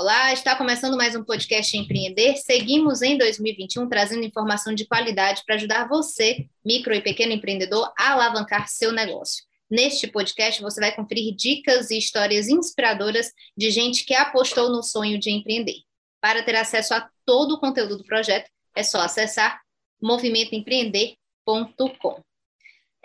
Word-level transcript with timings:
Olá, 0.00 0.32
está 0.32 0.56
começando 0.56 0.96
mais 0.96 1.14
um 1.14 1.22
podcast 1.22 1.76
Empreender. 1.76 2.38
Seguimos 2.38 3.02
em 3.02 3.18
2021 3.18 3.86
trazendo 3.86 4.24
informação 4.24 4.74
de 4.74 4.86
qualidade 4.86 5.42
para 5.44 5.56
ajudar 5.56 5.90
você, 5.90 6.48
micro 6.64 6.94
e 6.94 7.02
pequeno 7.02 7.32
empreendedor, 7.32 7.92
a 7.98 8.12
alavancar 8.12 8.66
seu 8.66 8.92
negócio. 8.92 9.44
Neste 9.70 10.06
podcast, 10.06 10.62
você 10.62 10.80
vai 10.80 10.96
conferir 10.96 11.36
dicas 11.36 11.90
e 11.90 11.98
histórias 11.98 12.48
inspiradoras 12.48 13.30
de 13.54 13.70
gente 13.70 14.06
que 14.06 14.14
apostou 14.14 14.70
no 14.70 14.82
sonho 14.82 15.18
de 15.18 15.30
empreender. 15.30 15.82
Para 16.18 16.42
ter 16.42 16.56
acesso 16.56 16.94
a 16.94 17.06
todo 17.26 17.56
o 17.56 17.60
conteúdo 17.60 17.98
do 17.98 18.04
projeto, 18.04 18.50
é 18.74 18.82
só 18.82 19.02
acessar 19.02 19.60
movimentoempreender.com. 20.00 22.22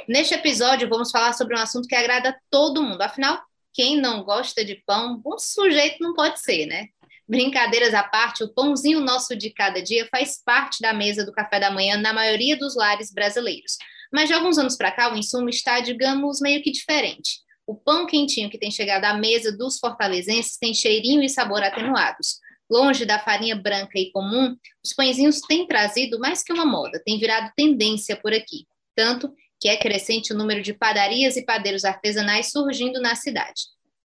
Neste 0.08 0.34
episódio, 0.34 0.88
vamos 0.88 1.12
falar 1.12 1.34
sobre 1.34 1.58
um 1.58 1.60
assunto 1.60 1.90
que 1.90 1.96
agrada 1.96 2.40
todo 2.50 2.82
mundo. 2.82 3.02
Afinal, 3.02 3.44
quem 3.76 4.00
não 4.00 4.24
gosta 4.24 4.64
de 4.64 4.76
pão, 4.86 5.22
um 5.26 5.38
sujeito 5.38 5.98
não 6.00 6.14
pode 6.14 6.40
ser, 6.40 6.66
né? 6.66 6.88
Brincadeiras 7.28 7.94
à 7.94 8.04
parte, 8.04 8.44
o 8.44 8.54
pãozinho 8.54 9.02
nosso 9.02 9.36
de 9.36 9.50
cada 9.50 9.82
dia 9.82 10.08
faz 10.12 10.42
parte 10.44 10.80
da 10.80 10.94
mesa 10.94 11.26
do 11.26 11.32
café 11.32 11.60
da 11.60 11.72
manhã 11.72 11.98
na 11.98 12.14
maioria 12.14 12.56
dos 12.56 12.76
lares 12.76 13.12
brasileiros. 13.12 13.78
Mas 14.14 14.30
de 14.30 14.34
alguns 14.34 14.58
anos 14.58 14.78
para 14.78 14.92
cá, 14.92 15.12
o 15.12 15.18
insumo 15.18 15.50
está, 15.50 15.80
digamos, 15.80 16.40
meio 16.40 16.62
que 16.62 16.72
diferente. 16.72 17.40
O 17.66 17.76
pão 17.76 18.06
quentinho 18.06 18.50
que 18.50 18.60
tem 18.60 18.70
chegado 18.70 19.06
à 19.06 19.14
mesa 19.16 19.52
dos 19.52 19.80
fortalezenses 19.80 20.58
tem 20.58 20.74
cheirinho 20.74 21.24
e 21.24 21.30
sabor 21.30 21.64
atenuados. 21.64 22.40
Longe 22.70 23.06
da 23.06 23.20
farinha 23.20 23.56
branca 23.56 23.98
e 23.98 24.12
comum, 24.12 24.56
os 24.84 24.94
pãezinhos 24.94 25.42
têm 25.42 25.66
trazido 25.68 26.20
mais 26.20 26.44
que 26.44 26.54
uma 26.54 26.66
moda, 26.66 27.02
têm 27.04 27.20
virado 27.20 27.52
tendência 27.56 28.16
por 28.16 28.34
aqui. 28.34 28.68
Tanto 28.96 29.34
que 29.60 29.68
é 29.68 29.78
crescente 29.78 30.32
o 30.32 30.38
número 30.38 30.62
de 30.62 30.74
padarias 30.74 31.38
e 31.38 31.46
padeiros 31.46 31.86
artesanais 31.86 32.52
surgindo 32.52 33.02
na 33.02 33.16
cidade. 33.16 33.64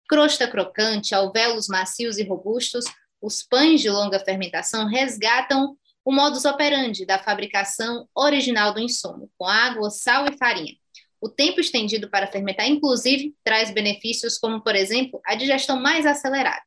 Crosta 0.09 0.47
crocante, 0.47 1.13
alvéolos 1.13 1.67
macios 1.67 2.17
e 2.17 2.23
robustos, 2.23 2.83
os 3.21 3.43
pães 3.43 3.79
de 3.79 3.91
longa 3.91 4.19
fermentação 4.19 4.87
resgatam 4.87 5.77
o 6.03 6.11
modus 6.11 6.45
operandi 6.45 7.05
da 7.05 7.19
fabricação 7.19 8.09
original 8.15 8.73
do 8.73 8.79
insumo, 8.79 9.29
com 9.37 9.45
água, 9.45 9.91
sal 9.91 10.25
e 10.25 10.35
farinha. 10.35 10.73
O 11.21 11.29
tempo 11.29 11.61
estendido 11.61 12.09
para 12.09 12.25
fermentar, 12.25 12.67
inclusive, 12.67 13.35
traz 13.43 13.71
benefícios 13.71 14.39
como, 14.39 14.63
por 14.63 14.75
exemplo, 14.75 15.21
a 15.27 15.35
digestão 15.35 15.79
mais 15.79 16.07
acelerada. 16.07 16.63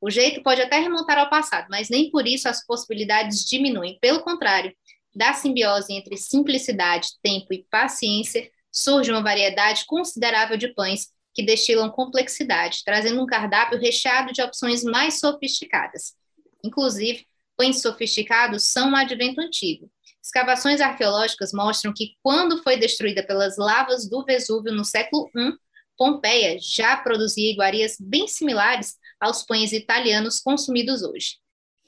O 0.00 0.08
jeito 0.08 0.42
pode 0.42 0.62
até 0.62 0.78
remontar 0.78 1.18
ao 1.18 1.28
passado, 1.28 1.66
mas 1.68 1.90
nem 1.90 2.10
por 2.10 2.26
isso 2.26 2.48
as 2.48 2.64
possibilidades 2.64 3.44
diminuem. 3.44 3.98
Pelo 4.00 4.22
contrário, 4.22 4.74
da 5.14 5.34
simbiose 5.34 5.92
entre 5.92 6.16
simplicidade, 6.16 7.08
tempo 7.22 7.52
e 7.52 7.66
paciência, 7.70 8.48
surge 8.72 9.10
uma 9.10 9.22
variedade 9.22 9.84
considerável 9.86 10.56
de 10.56 10.72
pães 10.72 11.08
que 11.38 11.44
destilam 11.44 11.88
complexidade, 11.88 12.82
trazendo 12.84 13.22
um 13.22 13.26
cardápio 13.26 13.78
recheado 13.78 14.32
de 14.32 14.42
opções 14.42 14.82
mais 14.82 15.20
sofisticadas. 15.20 16.16
Inclusive, 16.64 17.24
pães 17.56 17.80
sofisticados 17.80 18.64
são 18.64 18.90
um 18.90 18.96
advento 18.96 19.40
antigo. 19.40 19.88
Escavações 20.20 20.80
arqueológicas 20.80 21.52
mostram 21.52 21.92
que, 21.94 22.16
quando 22.24 22.60
foi 22.64 22.76
destruída 22.76 23.22
pelas 23.22 23.56
lavas 23.56 24.10
do 24.10 24.24
Vesúvio 24.24 24.74
no 24.74 24.84
século 24.84 25.30
I, 25.36 25.52
Pompeia 25.96 26.58
já 26.60 26.96
produzia 26.96 27.52
iguarias 27.52 27.96
bem 28.00 28.26
similares 28.26 28.96
aos 29.20 29.44
pães 29.44 29.72
italianos 29.72 30.40
consumidos 30.40 31.04
hoje 31.04 31.36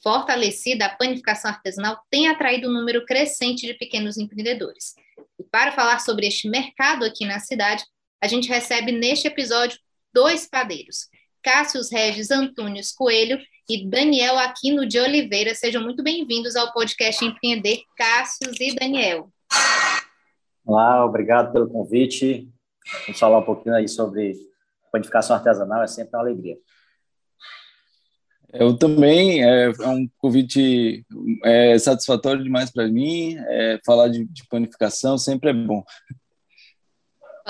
fortalecida, 0.03 0.87
a 0.87 0.97
panificação 0.97 1.50
artesanal 1.50 2.00
tem 2.10 2.28
atraído 2.28 2.69
um 2.69 2.72
número 2.72 3.05
crescente 3.05 3.66
de 3.66 3.75
pequenos 3.75 4.16
empreendedores. 4.16 4.94
E 5.39 5.44
para 5.44 5.72
falar 5.72 5.99
sobre 6.00 6.27
este 6.27 6.49
mercado 6.49 7.05
aqui 7.05 7.27
na 7.27 7.39
cidade, 7.39 7.84
a 8.22 8.28
gente 8.28 8.48
recebe 8.48 8.92
neste 8.92 9.26
episódio 9.26 9.78
dois 10.12 10.47
padeiros, 10.47 11.08
Cássio 11.42 11.81
Regis 11.91 12.31
Antônios 12.31 12.92
Coelho 12.92 13.38
e 13.69 13.88
Daniel 13.88 14.38
Aquino 14.38 14.86
de 14.86 14.98
Oliveira. 14.98 15.54
Sejam 15.54 15.82
muito 15.82 16.03
bem-vindos 16.03 16.54
ao 16.54 16.70
podcast 16.72 17.25
Empreender, 17.25 17.80
Cássio 17.97 18.53
e 18.60 18.75
Daniel. 18.75 19.30
Olá, 20.66 21.04
obrigado 21.04 21.50
pelo 21.50 21.70
convite. 21.70 22.47
Vamos 23.06 23.19
falar 23.19 23.38
um 23.38 23.44
pouquinho 23.44 23.75
aí 23.75 23.88
sobre 23.88 24.34
panificação 24.92 25.34
artesanal, 25.34 25.82
é 25.82 25.86
sempre 25.86 26.14
uma 26.14 26.22
alegria. 26.22 26.59
Eu 28.53 28.76
também, 28.76 29.44
é, 29.44 29.66
é 29.66 29.88
um 29.88 30.09
convite 30.19 31.06
é, 31.44 31.78
satisfatório 31.78 32.42
demais 32.42 32.70
para 32.70 32.88
mim. 32.88 33.36
É, 33.38 33.78
falar 33.86 34.09
de, 34.09 34.25
de, 34.25 34.44
panificação 34.48 35.16
sempre 35.16 35.50
é 35.50 35.53
bom. 35.53 35.84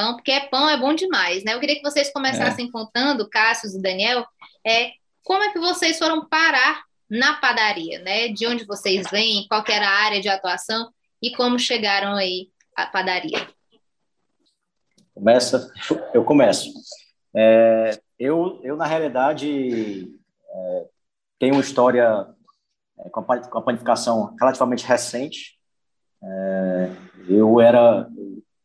Pão, 0.01 0.15
porque 0.15 0.31
é 0.31 0.41
pão 0.41 0.67
é 0.71 0.79
bom 0.79 0.95
demais, 0.95 1.45
né? 1.45 1.53
Eu 1.53 1.61
queria 1.61 1.77
que 1.77 1.83
vocês 1.83 2.11
começassem 2.11 2.67
é. 2.67 2.71
contando, 2.71 3.29
Cássio 3.29 3.69
e 3.69 3.83
Daniel, 3.83 4.25
é, 4.67 4.93
como 5.23 5.43
é 5.43 5.53
que 5.53 5.59
vocês 5.59 5.99
foram 5.99 6.27
parar 6.27 6.85
na 7.09 7.35
padaria, 7.35 7.99
né? 7.99 8.29
De 8.29 8.47
onde 8.47 8.65
vocês 8.65 9.11
vêm, 9.11 9.47
qual 9.47 9.63
era 9.69 9.87
a 9.87 10.05
área 10.05 10.21
de 10.21 10.29
atuação 10.31 10.91
e 11.23 11.37
como 11.37 11.59
chegaram 11.59 12.15
aí 12.15 12.49
à 12.75 12.87
padaria. 12.87 13.47
Começa, 15.13 15.71
eu 16.15 16.25
começo. 16.25 16.73
É, 17.37 18.01
eu, 18.19 18.59
eu, 18.63 18.77
na 18.77 18.87
realidade, 18.87 20.09
é, 20.51 20.87
tem 21.39 21.53
uma 21.53 21.61
história 21.61 22.27
é, 23.01 23.11
com, 23.11 23.21
a, 23.21 23.39
com, 23.39 23.59
a, 23.59 23.63
panificação 23.63 24.35
relativamente 24.41 24.87
recente. 24.87 25.59
É, 26.23 26.91
eu 27.29 27.61
era 27.61 28.09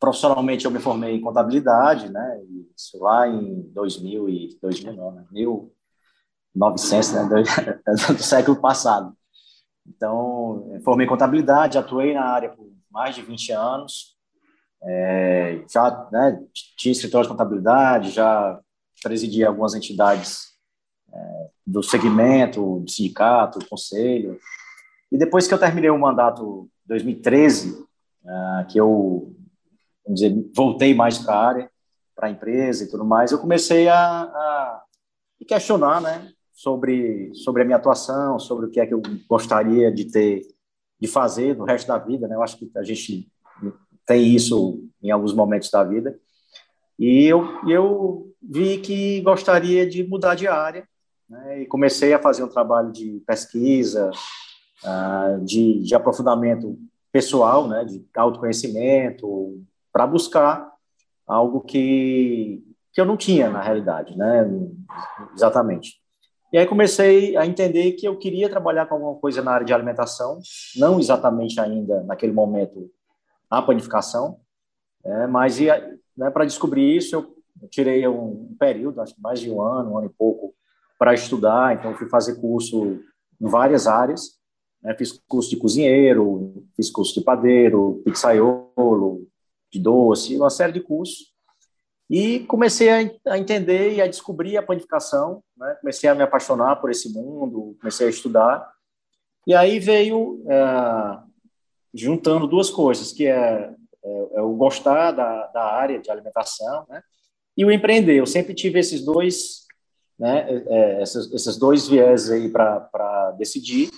profissionalmente 0.05 0.65
eu 0.65 0.71
me 0.71 0.77
formei 0.77 1.15
em 1.15 1.21
contabilidade, 1.21 2.11
né? 2.11 2.39
Isso 2.77 3.01
lá 3.01 3.27
em 3.27 3.61
2000 3.73 4.29
e 4.29 4.57
2000 4.61 4.93
não, 4.93 5.11
né? 5.11 5.25
1900, 6.53 7.11
né? 7.11 7.23
Do, 7.23 8.13
do 8.13 8.23
século 8.23 8.61
passado. 8.61 9.15
Então, 9.87 10.79
formei 10.83 11.07
em 11.07 11.09
contabilidade, 11.09 11.77
atuei 11.77 12.13
na 12.13 12.23
área 12.23 12.49
por 12.49 12.71
mais 12.91 13.15
de 13.15 13.23
20 13.23 13.51
anos. 13.51 14.15
É, 14.83 15.63
já 15.71 16.07
né, 16.11 16.39
tinha 16.77 16.91
escritório 16.91 17.27
de 17.27 17.31
contabilidade, 17.31 18.11
já 18.11 18.59
presidi 19.01 19.43
algumas 19.43 19.73
entidades 19.73 20.53
é, 21.11 21.49
do 21.65 21.81
segmento, 21.81 22.79
do 22.79 22.89
sindicato, 22.89 23.57
do 23.57 23.67
conselho. 23.67 24.39
E 25.11 25.17
depois 25.17 25.47
que 25.47 25.53
eu 25.53 25.59
terminei 25.59 25.89
o 25.89 25.97
mandato 25.97 26.69
2013, 26.85 27.85
uh, 28.25 28.67
que 28.67 28.79
eu 28.79 29.34
vamos 30.05 30.21
dizer, 30.21 30.35
voltei 30.55 30.93
mais 30.93 31.17
para 31.17 31.33
a 31.33 31.47
área, 31.47 31.71
para 32.15 32.27
a 32.27 32.31
empresa 32.31 32.83
e 32.83 32.89
tudo 32.89 33.03
mais, 33.03 33.31
eu 33.31 33.39
comecei 33.39 33.89
a, 33.89 33.97
a 33.97 34.83
questionar, 35.47 36.01
né, 36.01 36.31
sobre 36.53 37.33
sobre 37.35 37.61
a 37.61 37.65
minha 37.65 37.77
atuação, 37.77 38.39
sobre 38.39 38.67
o 38.67 38.69
que 38.69 38.79
é 38.79 38.85
que 38.85 38.93
eu 38.93 39.01
gostaria 39.27 39.91
de 39.91 40.05
ter, 40.05 40.41
de 40.99 41.07
fazer 41.07 41.55
no 41.55 41.65
resto 41.65 41.87
da 41.87 41.97
vida, 41.97 42.27
né? 42.27 42.35
Eu 42.35 42.41
acho 42.41 42.57
que 42.57 42.71
a 42.77 42.83
gente 42.83 43.29
tem 44.05 44.33
isso 44.33 44.83
em 45.01 45.11
alguns 45.11 45.33
momentos 45.33 45.69
da 45.69 45.83
vida. 45.83 46.17
E 46.97 47.25
eu, 47.25 47.43
eu 47.67 48.31
vi 48.41 48.77
que 48.77 49.21
gostaria 49.21 49.87
de 49.87 50.03
mudar 50.07 50.35
de 50.35 50.47
área 50.47 50.87
né, 51.29 51.63
e 51.63 51.65
comecei 51.65 52.13
a 52.13 52.19
fazer 52.19 52.43
um 52.43 52.47
trabalho 52.49 52.91
de 52.91 53.21
pesquisa, 53.27 54.11
uh, 54.83 55.43
de, 55.43 55.83
de, 55.83 55.95
aprofundamento 55.95 56.77
pessoal, 57.11 57.67
né, 57.67 57.83
de 57.83 58.05
autoconhecimento, 58.15 59.61
para 59.95 60.05
buscar 60.05 60.69
algo 61.25 61.61
que, 61.61 62.61
que 62.91 62.99
eu 62.99 63.05
não 63.05 63.15
tinha 63.15 63.49
na 63.49 63.61
realidade, 63.61 64.17
né, 64.17 64.45
exatamente. 65.33 66.01
E 66.51 66.57
aí 66.57 66.67
comecei 66.67 67.37
a 67.37 67.45
entender 67.45 67.93
que 67.93 68.05
eu 68.05 68.17
queria 68.17 68.49
trabalhar 68.49 68.87
com 68.87 68.95
alguma 68.95 69.15
coisa 69.15 69.41
na 69.41 69.51
área 69.53 69.65
de 69.65 69.73
alimentação, 69.73 70.41
não 70.75 70.99
exatamente 70.99 71.61
ainda 71.61 72.03
naquele 72.03 72.33
momento 72.33 72.91
a 73.49 73.61
panificação, 73.61 74.41
é, 75.05 75.27
mas 75.27 75.59
né, 75.61 76.29
para 76.29 76.43
descobrir 76.43 76.97
isso 76.97 77.15
eu 77.15 77.69
tirei 77.69 78.05
um 78.05 78.53
período, 78.59 78.99
acho 78.99 79.15
que 79.15 79.21
mais 79.21 79.39
de 79.39 79.49
um 79.49 79.61
ano, 79.61 79.93
um 79.93 79.97
ano 79.97 80.07
e 80.07 80.13
pouco, 80.13 80.53
para 80.99 81.13
estudar, 81.13 81.73
então 81.73 81.95
fui 81.95 82.09
fazer 82.09 82.35
curso 82.41 82.99
em 83.39 83.47
várias 83.47 83.87
áreas, 83.87 84.31
né? 84.83 84.93
fiz 84.97 85.13
curso 85.25 85.49
de 85.49 85.55
cozinheiro, 85.55 86.65
fiz 86.75 86.89
curso 86.91 87.13
de 87.13 87.21
padeiro, 87.21 88.01
pizzaiolo, 88.03 89.25
de 89.75 89.79
doce, 89.79 90.35
uma 90.37 90.49
série 90.49 90.71
de 90.71 90.79
cursos, 90.79 91.33
E 92.09 92.41
comecei 92.41 92.89
a, 92.89 93.37
entender 93.37 93.93
e 93.93 94.01
a 94.01 94.07
descobrir 94.07 94.57
a 94.57 94.63
panificação, 94.63 95.43
né? 95.57 95.75
comecei 95.81 96.07
a 96.09 96.15
me 96.15 96.23
apaixonar 96.23 96.75
por 96.77 96.91
esse 96.91 97.11
mundo, 97.11 97.75
comecei 97.79 98.07
a 98.07 98.09
estudar. 98.09 98.71
E 99.47 99.53
aí 99.55 99.79
veio 99.79 100.43
é, 100.47 101.19
juntando 101.93 102.47
duas 102.47 102.69
coisas, 102.69 103.11
que 103.11 103.25
é, 103.25 103.73
é, 104.03 104.27
é, 104.35 104.41
o 104.41 104.53
gostar 104.55 105.11
da, 105.11 105.47
da 105.47 105.63
área 105.63 105.99
de 105.99 106.11
alimentação 106.11 106.85
né? 106.89 107.01
e 107.57 107.65
o 107.65 107.71
empreender. 107.71 108.17
Eu 108.19 108.27
sempre 108.27 108.53
tive 108.53 108.79
esses 108.79 109.03
dois, 109.03 109.65
né? 110.17 110.45
É, 110.67 111.01
esses, 111.01 111.33
esses 111.33 111.57
dois 111.57 111.87
viés 111.87 112.29
aí 112.29 112.49
para 112.49 113.31
decidir, 113.37 113.89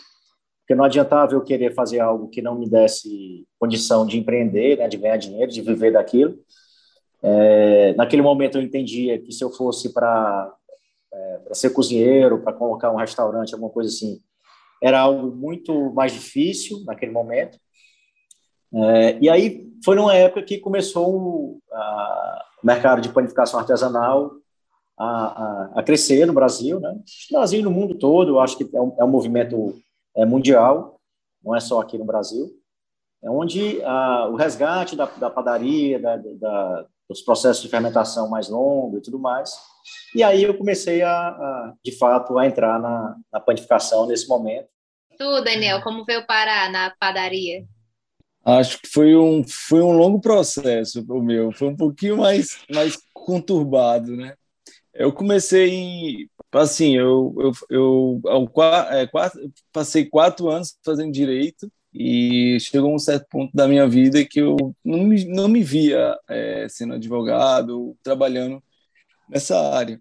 porque 0.67 0.75
não 0.75 0.83
adiantava 0.83 1.33
eu 1.33 1.39
querer 1.39 1.73
fazer 1.73 2.01
algo 2.01 2.27
que 2.27 2.41
não 2.41 2.53
me 2.53 2.69
desse 2.69 3.47
condição 3.57 4.05
de 4.05 4.19
empreender, 4.19 4.77
né? 4.77 4.89
de 4.89 4.97
ganhar 4.97 5.15
dinheiro, 5.15 5.49
de 5.49 5.61
viver 5.61 5.93
daquilo. 5.93 6.37
É, 7.23 7.93
naquele 7.93 8.21
momento 8.21 8.57
eu 8.57 8.61
entendia 8.61 9.17
que 9.17 9.31
se 9.31 9.41
eu 9.41 9.49
fosse 9.49 9.93
para 9.93 10.53
é, 11.13 11.53
ser 11.53 11.69
cozinheiro, 11.69 12.41
para 12.41 12.51
colocar 12.51 12.91
um 12.91 12.97
restaurante, 12.97 13.53
alguma 13.53 13.71
coisa 13.71 13.89
assim, 13.89 14.19
era 14.83 14.99
algo 14.99 15.33
muito 15.33 15.93
mais 15.93 16.11
difícil 16.11 16.83
naquele 16.83 17.13
momento. 17.13 17.57
É, 18.73 19.17
e 19.21 19.29
aí 19.29 19.71
foi 19.85 19.95
numa 19.95 20.15
época 20.15 20.43
que 20.43 20.57
começou 20.57 21.59
a, 21.71 22.45
o 22.61 22.67
mercado 22.67 22.99
de 22.99 23.07
panificação 23.07 23.57
artesanal 23.57 24.33
a, 24.99 25.05
a, 25.05 25.71
a, 25.75 25.83
crescer 25.83 26.25
no 26.25 26.33
Brasil, 26.33 26.77
né? 26.81 26.91
No 27.31 27.37
Brasil 27.37 27.61
e 27.61 27.63
no 27.63 27.71
mundo 27.71 27.95
todo, 27.95 28.31
eu 28.31 28.39
acho 28.41 28.57
que 28.57 28.67
é 28.75 28.81
um, 28.81 28.95
é 28.99 29.05
um 29.05 29.09
movimento 29.09 29.73
é, 30.17 30.25
mundial, 30.25 30.99
não 31.43 31.55
é 31.55 31.59
só 31.59 31.79
aqui 31.79 31.97
no 31.97 32.05
Brasil, 32.05 32.49
é 33.23 33.29
onde 33.29 33.81
o 34.29 34.35
resgate 34.35 34.95
da, 34.95 35.05
da 35.05 35.29
padaria, 35.29 35.99
da, 35.99 36.17
da, 36.17 36.85
dos 37.09 37.21
processos 37.21 37.63
de 37.63 37.69
fermentação 37.69 38.29
mais 38.29 38.49
longos 38.49 38.99
e 38.99 39.01
tudo 39.01 39.19
mais. 39.19 39.51
E 40.13 40.23
aí 40.23 40.43
eu 40.43 40.57
comecei 40.57 41.01
a, 41.01 41.29
a 41.29 41.73
de 41.83 41.97
fato, 41.97 42.37
a 42.37 42.45
entrar 42.45 42.79
na, 42.79 43.15
na 43.31 43.39
panificação 43.39 44.05
nesse 44.05 44.27
momento. 44.27 44.67
Tu, 45.17 45.41
Daniel, 45.41 45.81
como 45.81 46.05
veio 46.05 46.25
parar 46.27 46.71
na 46.71 46.93
padaria? 46.99 47.65
Acho 48.45 48.79
que 48.79 48.87
foi 48.87 49.15
um, 49.15 49.43
foi 49.45 49.81
um 49.81 49.91
longo 49.91 50.21
processo 50.21 51.03
o 51.09 51.21
meu, 51.21 51.51
foi 51.51 51.67
um 51.67 51.75
pouquinho 51.75 52.17
mais, 52.17 52.59
mais 52.73 52.97
conturbado, 53.13 54.15
né? 54.15 54.35
Eu 54.93 55.11
comecei, 55.11 56.29
assim, 56.51 56.95
eu, 56.95 57.35
eu, 57.37 57.51
eu, 57.69 58.21
eu, 58.25 58.51
é, 58.91 59.07
quatro, 59.07 59.53
passei 59.71 60.05
quatro 60.05 60.49
anos 60.49 60.77
fazendo 60.83 61.11
direito, 61.11 61.71
e 61.99 62.59
chegou 62.59 62.93
um 62.93 62.99
certo 62.99 63.27
ponto 63.29 63.51
da 63.55 63.67
minha 63.67 63.87
vida 63.87 64.23
que 64.23 64.39
eu 64.39 64.55
não 64.85 65.03
me, 65.03 65.25
não 65.25 65.47
me 65.47 65.63
via 65.63 66.15
é, 66.29 66.67
sendo 66.69 66.93
advogado, 66.93 67.97
trabalhando 68.03 68.61
nessa 69.29 69.57
área. 69.73 69.99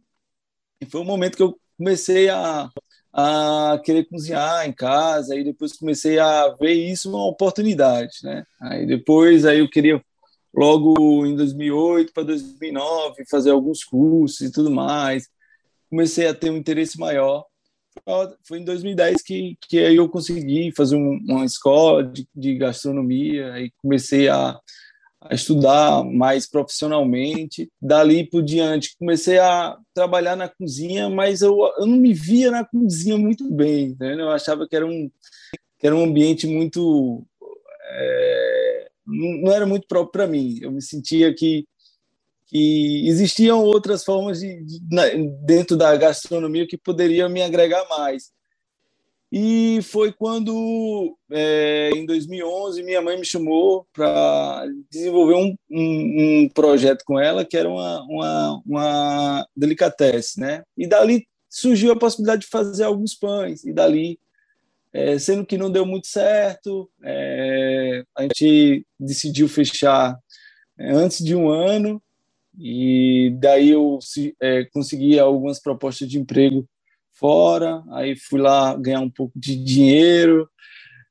E 0.81 0.87
foi 0.87 1.01
um 1.01 1.05
momento 1.05 1.37
que 1.37 1.43
eu 1.43 1.59
comecei 1.79 2.29
a, 2.29 2.69
a 3.13 3.81
querer 3.85 4.05
cozinhar 4.09 4.67
em 4.69 4.73
casa, 4.73 5.35
e 5.37 5.45
depois 5.45 5.73
comecei 5.73 6.19
a 6.19 6.49
ver 6.61 6.75
isso 6.75 7.09
uma 7.09 7.27
oportunidade, 7.27 8.19
né? 8.23 8.45
Aí 8.61 8.87
depois 8.87 9.47
aí 9.47 9.61
eu 9.61 9.71
queria 9.71 10.03
logo 10.55 11.27
em 11.27 11.35
2008 11.35 12.13
para 12.13 12.25
2009 12.25 13.25
fazer 13.31 13.51
alguns 13.51 13.85
cursos 13.85 14.41
e 14.41 14.53
tudo 14.53 14.71
mais. 14.71 15.29
Comecei 15.89 16.27
a 16.27 16.35
ter 16.35 16.51
um 16.51 16.57
interesse 16.57 16.99
maior 16.99 17.45
foi 18.45 18.59
em 18.59 18.65
2010 18.65 19.23
que, 19.23 19.57
que 19.61 19.79
aí 19.79 19.97
eu 19.97 20.09
consegui 20.09 20.73
fazer 20.73 20.97
um, 20.97 21.19
uma 21.29 21.45
escola 21.45 22.05
de, 22.05 22.27
de 22.35 22.57
gastronomia, 22.57 23.53
aí 23.53 23.71
comecei 23.83 24.29
a, 24.29 24.59
a, 25.21 25.35
estudar 25.35 26.05
mais 26.05 26.49
profissionalmente. 26.49 27.71
Dali 27.81 28.29
por 28.29 28.43
diante, 28.43 28.97
comecei 28.99 29.39
a 29.39 29.77
trabalhar 29.95 30.37
na 30.37 30.49
cozinha, 30.49 31.09
mas 31.09 31.43
eu, 31.43 31.59
eu 31.79 31.87
não 31.87 31.97
me 31.97 32.13
via 32.13 32.51
na 32.51 32.65
cozinha 32.65 33.17
muito 33.17 33.51
bem, 33.51 33.97
né? 33.99 34.15
eu 34.15 34.31
achava 34.31 34.69
que 34.69 34.77
era 34.77 34.87
um, 34.87 35.11
que 35.79 35.87
era 35.87 35.97
um 35.97 36.05
ambiente 36.05 36.47
muito. 36.47 37.27
É, 37.89 38.89
não 39.07 39.53
era 39.53 39.65
muito 39.65 39.87
próprio 39.87 40.13
para 40.13 40.27
mim. 40.27 40.59
Eu 40.61 40.73
me 40.73 40.83
sentia 40.83 41.33
que 41.33 41.65
que 42.47 43.09
existiam 43.09 43.63
outras 43.63 44.05
formas 44.05 44.41
de, 44.41 44.63
de, 44.65 44.81
dentro 45.45 45.77
da 45.77 45.97
gastronomia 45.97 46.67
que 46.67 46.79
poderiam 46.79 47.29
me 47.29 47.43
agregar 47.43 47.85
mais. 47.89 48.31
E 49.31 49.81
foi 49.83 50.13
quando, 50.13 51.17
é, 51.31 51.91
em 51.95 52.07
2011, 52.07 52.83
minha 52.85 53.03
mãe 53.03 53.19
me 53.19 53.27
chamou 53.27 53.87
para 53.93 54.65
desenvolver 54.89 55.35
um, 55.35 55.57
um, 55.69 56.45
um, 56.45 56.49
projeto 56.49 57.05
com 57.05 57.19
ela, 57.19 57.45
que 57.45 57.57
era 57.57 57.69
uma, 57.69 58.03
uma, 58.05 58.63
uma 58.65 59.49
delicatesse, 59.57 60.39
né? 60.39 60.63
E 60.77 60.87
dali 60.87 61.27
surgiu 61.51 61.93
a 61.93 61.99
possibilidade 61.99 62.43
de 62.43 62.49
fazer 62.49 62.85
alguns 62.85 63.15
pães, 63.15 63.65
e 63.65 63.73
dali, 63.73 64.19
é, 64.93 65.19
sendo 65.19 65.45
que 65.45 65.59
não 65.59 65.73
deu 65.73 65.85
muito 65.85 66.07
certo, 66.07 66.89
é, 67.03 68.05
a 68.17 68.23
gente 68.23 68.87
decidiu 68.99 69.49
fechar 69.49 70.17
é, 70.79 70.93
antes 70.93 71.25
de 71.25 71.35
um 71.35 71.49
ano, 71.49 72.01
e 72.59 73.37
daí 73.39 73.71
eu 73.71 73.99
é, 74.41 74.65
consegui 74.67 75.19
algumas 75.19 75.61
propostas 75.61 76.09
de 76.09 76.19
emprego 76.19 76.67
fora, 77.13 77.83
aí 77.93 78.17
fui 78.17 78.41
lá 78.41 78.75
ganhar 78.77 79.01
um 79.01 79.11
pouco 79.11 79.39
de 79.39 79.57
dinheiro, 79.57 80.49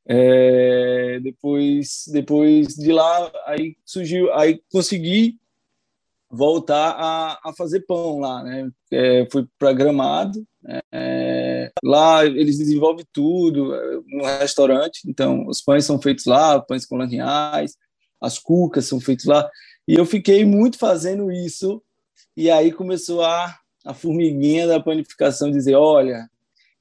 é, 0.08 1.20
depois 1.22 2.06
depois 2.12 2.68
de 2.76 2.92
lá 2.92 3.32
aí 3.48 3.76
surgiu 3.84 4.32
aí 4.34 4.62
consegui 4.72 5.40
voltar 6.30 6.92
a, 6.92 7.40
a 7.44 7.54
fazer 7.58 7.82
pão 7.88 8.20
lá 8.20 8.44
né? 8.44 8.70
É, 8.92 9.28
fui 9.32 9.48
para 9.58 9.74
Gramado 9.74 10.46
é, 10.92 11.72
lá 11.84 12.24
eles 12.24 12.60
desenvolvem 12.60 13.06
tudo 13.12 13.74
é, 13.74 14.00
no 14.08 14.26
restaurante 14.26 15.02
então 15.08 15.48
os 15.48 15.62
pães 15.62 15.86
são 15.86 16.00
feitos 16.00 16.26
lá 16.26 16.62
pães 16.62 16.86
com 16.86 17.02
linhares 17.02 17.76
as 18.22 18.38
cucas 18.38 18.86
são 18.86 19.00
feitas 19.00 19.26
lá 19.26 19.50
e 19.88 19.96
eu 19.96 20.06
fiquei 20.06 20.44
muito 20.46 20.78
fazendo 20.78 21.32
isso, 21.32 21.82
e 22.36 22.50
aí 22.50 22.72
começou 22.72 23.24
a, 23.24 23.58
a 23.86 23.94
formiguinha 23.94 24.68
da 24.68 24.80
panificação 24.80 25.52
dizer: 25.52 25.76
olha, 25.76 26.30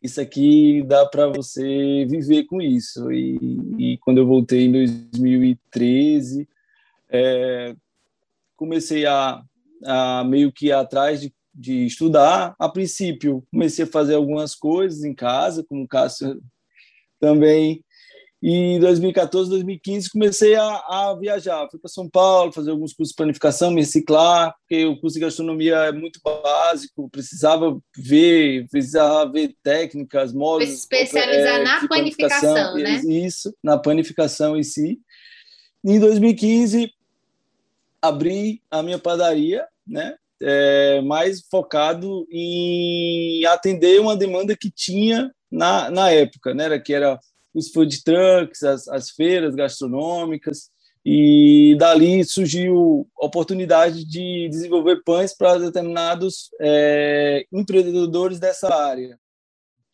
isso 0.03 0.21
aqui 0.21 0.83
dá 0.83 1.07
para 1.07 1.29
você 1.29 2.05
viver 2.07 2.45
com 2.45 2.61
isso. 2.61 3.11
E, 3.13 3.39
e, 3.79 3.99
quando 3.99 4.19
eu 4.19 4.27
voltei 4.27 4.67
em 4.67 4.73
2013, 4.73 6.49
é, 7.09 7.75
comecei 8.57 9.07
a, 9.07 9.43
a 9.85 10.25
meio 10.25 10.53
que 10.53 10.73
atrás 10.73 11.21
de, 11.21 11.33
de 11.55 11.87
estudar. 11.87 12.55
A 12.59 12.69
princípio, 12.69 13.43
comecei 13.51 13.85
a 13.85 13.89
fazer 13.89 14.15
algumas 14.15 14.55
coisas 14.55 15.05
em 15.05 15.15
casa, 15.15 15.65
como 15.65 15.85
o 15.85 15.89
Cássio 15.89 16.43
também 17.21 17.83
e 18.47 18.77
em 18.77 18.79
2014, 18.79 19.49
2015, 19.49 20.11
comecei 20.11 20.55
a, 20.55 20.67
a 20.67 21.17
viajar. 21.19 21.67
Fui 21.71 21.81
para 21.81 21.89
São 21.89 22.07
Paulo, 22.07 22.53
fazer 22.53 22.73
alguns 22.73 22.93
cursos 22.93 23.13
de 23.13 23.17
planificação, 23.17 23.71
me 23.71 23.81
reciclar, 23.81 24.55
porque 24.59 24.85
o 24.85 25.01
curso 25.01 25.15
de 25.15 25.25
gastronomia 25.25 25.77
é 25.77 25.93
muito 25.93 26.21
básico, 26.23 27.09
precisava 27.09 27.75
ver, 27.97 28.67
precisava 28.71 29.33
ver 29.33 29.57
técnicas, 29.63 30.35
modos. 30.35 30.69
Se 30.69 30.75
especializar 30.75 31.59
é, 31.59 31.65
na 31.65 31.89
panificação, 31.89 32.75
né? 32.75 33.01
Isso, 33.09 33.51
na 33.63 33.79
panificação 33.79 34.55
em 34.59 34.63
si. 34.63 35.01
Em 35.83 35.99
2015, 35.99 36.93
abri 38.03 38.61
a 38.71 38.83
minha 38.83 38.99
padaria, 38.99 39.67
né? 39.87 40.17
É, 40.43 41.01
mais 41.01 41.41
focado 41.51 42.27
em 42.31 43.43
atender 43.47 43.99
uma 44.03 44.15
demanda 44.15 44.55
que 44.55 44.71
tinha 44.71 45.35
na, 45.51 45.91
na 45.91 46.11
época, 46.11 46.53
né? 46.53 46.79
Que 46.79 46.93
era 46.93 47.19
os 47.55 47.71
food 47.71 48.03
trucks, 48.03 48.63
as, 48.63 48.89
as 48.89 49.11
feiras 49.11 49.55
gastronômicas, 49.55 50.71
e 51.05 51.77
dali 51.79 52.25
surgiu 52.25 53.07
a 53.21 53.27
oportunidade 53.27 54.05
de 54.05 54.49
desenvolver 54.49 55.03
pães 55.05 55.37
para 55.37 55.59
determinados 55.59 56.51
é, 56.61 57.47
empreendedores 57.53 58.41
dessa 58.41 58.75
área. 58.75 59.19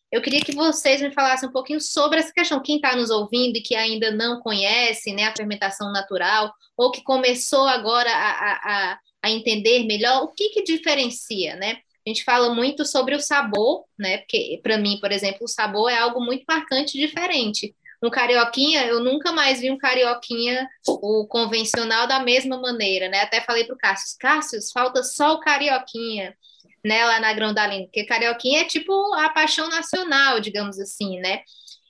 Eu 0.09 0.21
queria 0.21 0.41
que 0.41 0.53
vocês 0.53 1.01
me 1.01 1.13
falassem 1.13 1.47
um 1.47 1.51
pouquinho 1.51 1.79
sobre 1.79 2.19
essa 2.19 2.33
questão. 2.33 2.61
Quem 2.61 2.77
está 2.77 2.95
nos 2.95 3.09
ouvindo 3.09 3.57
e 3.57 3.61
que 3.61 3.75
ainda 3.75 4.11
não 4.11 4.41
conhece 4.41 5.13
né, 5.13 5.23
a 5.23 5.35
fermentação 5.35 5.91
natural, 5.91 6.53
ou 6.75 6.91
que 6.91 7.01
começou 7.01 7.65
agora 7.67 8.09
a, 8.09 8.91
a, 8.91 8.99
a 9.23 9.31
entender 9.31 9.85
melhor, 9.85 10.23
o 10.23 10.27
que, 10.29 10.49
que 10.49 10.63
diferencia, 10.63 11.55
né? 11.55 11.77
A 12.05 12.09
gente 12.09 12.23
fala 12.23 12.53
muito 12.53 12.85
sobre 12.85 13.15
o 13.15 13.19
sabor, 13.19 13.85
né? 13.97 14.19
Porque, 14.19 14.59
para 14.63 14.77
mim, 14.77 14.97
por 14.99 15.11
exemplo, 15.11 15.43
o 15.43 15.47
sabor 15.47 15.89
é 15.89 15.97
algo 15.97 16.19
muito 16.19 16.43
marcante 16.47 16.97
e 16.97 17.05
diferente. 17.05 17.75
Um 18.03 18.09
carioquinha, 18.09 18.85
eu 18.87 18.99
nunca 18.99 19.31
mais 19.31 19.59
vi 19.59 19.69
um 19.69 19.77
carioquinha, 19.77 20.67
o 20.87 21.27
convencional, 21.27 22.07
da 22.07 22.19
mesma 22.19 22.59
maneira, 22.59 23.07
né? 23.07 23.21
Até 23.21 23.41
falei 23.41 23.63
para 23.63 23.75
o 23.75 23.77
Cássio, 23.77 24.17
Cássio, 24.19 24.59
falta 24.73 25.03
só 25.03 25.33
o 25.33 25.39
carioquinha, 25.39 26.35
né? 26.83 27.05
Lá 27.05 27.19
na 27.19 27.31
Grão 27.33 27.53
da 27.53 27.67
Linda, 27.67 27.85
porque 27.85 28.05
carioquinha 28.05 28.61
é 28.61 28.65
tipo 28.65 28.91
a 29.13 29.29
paixão 29.29 29.69
nacional, 29.69 30.39
digamos 30.39 30.79
assim, 30.79 31.19
né? 31.19 31.43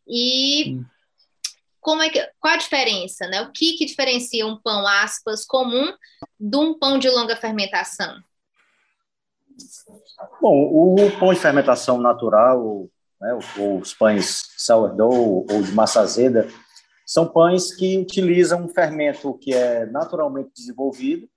E 0.05 0.77
como 1.79 2.03
é 2.03 2.09
que, 2.09 2.21
qual 2.39 2.53
a 2.53 2.57
diferença, 2.57 3.27
né? 3.27 3.41
O 3.41 3.51
que, 3.53 3.77
que 3.77 3.85
diferencia 3.85 4.45
um 4.45 4.57
pão, 4.57 4.85
aspas, 4.85 5.45
comum 5.45 5.93
de 6.37 6.57
um 6.57 6.77
pão 6.77 6.99
de 6.99 7.09
longa 7.09 7.37
fermentação? 7.37 8.21
Bom, 10.41 10.95
o 10.95 11.19
pão 11.19 11.33
de 11.33 11.39
fermentação 11.39 11.99
natural, 11.99 12.87
né, 13.19 13.37
os 13.81 13.93
pães 13.93 14.43
sourdough 14.57 15.45
ou 15.51 15.61
de 15.61 15.71
massa 15.71 16.01
azeda, 16.01 16.47
são 17.05 17.27
pães 17.27 17.73
que 17.75 17.97
utilizam 17.97 18.63
um 18.63 18.69
fermento 18.69 19.37
que 19.37 19.53
é 19.53 19.85
naturalmente 19.85 20.51
desenvolvido. 20.55 21.27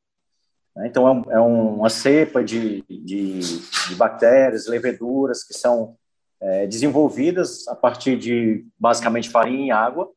Né, 0.77 0.87
então, 0.87 1.07
é, 1.07 1.13
um, 1.13 1.33
é 1.33 1.41
uma 1.41 1.91
cepa 1.91 2.43
de, 2.43 2.83
de, 2.89 3.41
de, 3.41 3.95
bactérias, 3.97 4.67
leveduras 4.67 5.45
que 5.45 5.53
são 5.53 5.97
é, 6.41 6.67
desenvolvidas 6.67 7.67
a 7.69 7.75
partir 7.75 8.19
de, 8.19 8.67
basicamente, 8.79 9.31
farinha 9.31 9.67
e 9.67 9.71
água. 9.71 10.11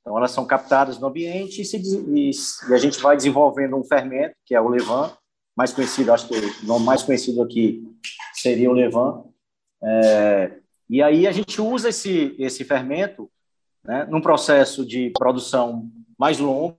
Então, 0.00 0.16
elas 0.16 0.30
são 0.30 0.46
captadas 0.46 0.98
no 0.98 1.08
ambiente 1.08 1.62
e, 1.62 1.64
se, 1.64 1.76
e, 1.76 2.30
e 2.70 2.74
a 2.74 2.78
gente 2.78 3.00
vai 3.00 3.16
desenvolvendo 3.16 3.76
um 3.76 3.84
fermento, 3.84 4.34
que 4.46 4.54
é 4.54 4.60
o 4.60 4.68
levain, 4.68 5.10
mais 5.58 5.72
conhecido, 5.72 6.12
acho 6.12 6.28
que 6.28 6.36
o 6.36 6.66
nome 6.66 6.86
mais 6.86 7.02
conhecido 7.02 7.42
aqui 7.42 7.82
seria 8.32 8.70
o 8.70 8.72
levain. 8.72 9.24
É, 9.82 10.56
e 10.88 11.02
aí 11.02 11.26
a 11.26 11.32
gente 11.32 11.60
usa 11.60 11.88
esse, 11.88 12.36
esse 12.38 12.62
fermento 12.62 13.28
né, 13.84 14.06
num 14.08 14.20
processo 14.20 14.86
de 14.86 15.10
produção 15.10 15.90
mais 16.16 16.38
longo. 16.38 16.78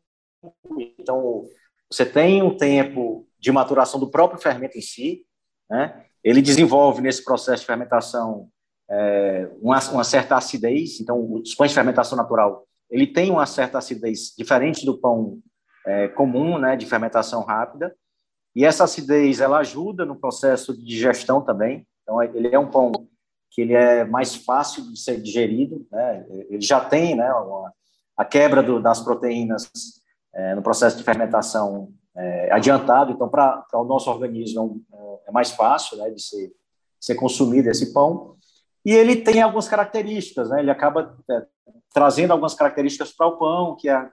Então, 0.97 1.45
você 1.91 2.05
tem 2.05 2.41
um 2.41 2.55
tempo 2.55 3.27
de 3.37 3.51
maturação 3.51 3.99
do 3.99 4.09
próprio 4.09 4.39
fermento 4.39 4.77
em 4.77 4.81
si. 4.81 5.25
Né? 5.69 6.05
Ele 6.23 6.41
desenvolve 6.41 7.01
nesse 7.01 7.21
processo 7.21 7.63
de 7.63 7.67
fermentação 7.67 8.49
é, 8.89 9.49
uma, 9.61 9.77
uma, 9.91 10.05
certa 10.05 10.37
acidez. 10.37 11.01
Então, 11.01 11.33
os 11.33 11.53
pães 11.53 11.71
de 11.71 11.75
fermentação 11.75 12.17
natural 12.17 12.65
ele 12.89 13.05
tem 13.05 13.29
uma 13.29 13.45
certa 13.45 13.77
acidez 13.77 14.33
diferente 14.37 14.85
do 14.85 14.97
pão 14.97 15.39
é, 15.85 16.07
comum, 16.07 16.57
né, 16.57 16.77
de 16.77 16.85
fermentação 16.85 17.43
rápida. 17.43 17.93
E 18.55 18.65
essa 18.65 18.83
acidez 18.83 19.39
ela 19.39 19.59
ajuda 19.59 20.05
no 20.05 20.15
processo 20.15 20.75
de 20.75 20.83
digestão 20.83 21.41
também. 21.41 21.87
Então 22.03 22.21
ele 22.21 22.53
é 22.53 22.59
um 22.59 22.69
pão 22.69 22.91
que 23.51 23.61
ele 23.61 23.73
é 23.73 24.03
mais 24.03 24.35
fácil 24.35 24.83
de 24.91 24.99
ser 24.99 25.21
digerido, 25.21 25.85
né? 25.91 26.25
Ele 26.49 26.61
já 26.61 26.79
tem, 26.79 27.15
né, 27.15 27.31
uma, 27.33 27.73
a 28.15 28.23
quebra 28.23 28.61
do, 28.61 28.81
das 28.81 28.99
proteínas 28.99 29.69
é, 30.33 30.55
no 30.55 30.61
processo 30.61 30.97
de 30.97 31.03
fermentação 31.03 31.91
é, 32.15 32.51
adiantado. 32.51 33.11
Então 33.11 33.29
para 33.29 33.65
o 33.73 33.83
nosso 33.83 34.09
organismo 34.09 34.83
é, 34.93 35.29
é 35.29 35.31
mais 35.31 35.51
fácil, 35.51 35.97
né, 35.97 36.09
de 36.09 36.21
ser 36.21 36.51
ser 36.99 37.15
consumido 37.15 37.69
esse 37.69 37.93
pão. 37.93 38.35
E 38.85 38.91
ele 38.91 39.15
tem 39.17 39.41
algumas 39.41 39.67
características, 39.67 40.49
né? 40.49 40.59
Ele 40.59 40.71
acaba 40.71 41.17
é, 41.29 41.45
trazendo 41.93 42.31
algumas 42.31 42.53
características 42.53 43.11
para 43.11 43.27
o 43.27 43.37
pão, 43.37 43.75
que 43.77 43.89
é, 43.89 43.93
é 43.93 44.09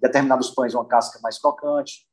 determinados 0.00 0.50
pães 0.50 0.74
uma 0.74 0.86
casca 0.86 1.20
mais 1.22 1.38
crocante, 1.38 2.06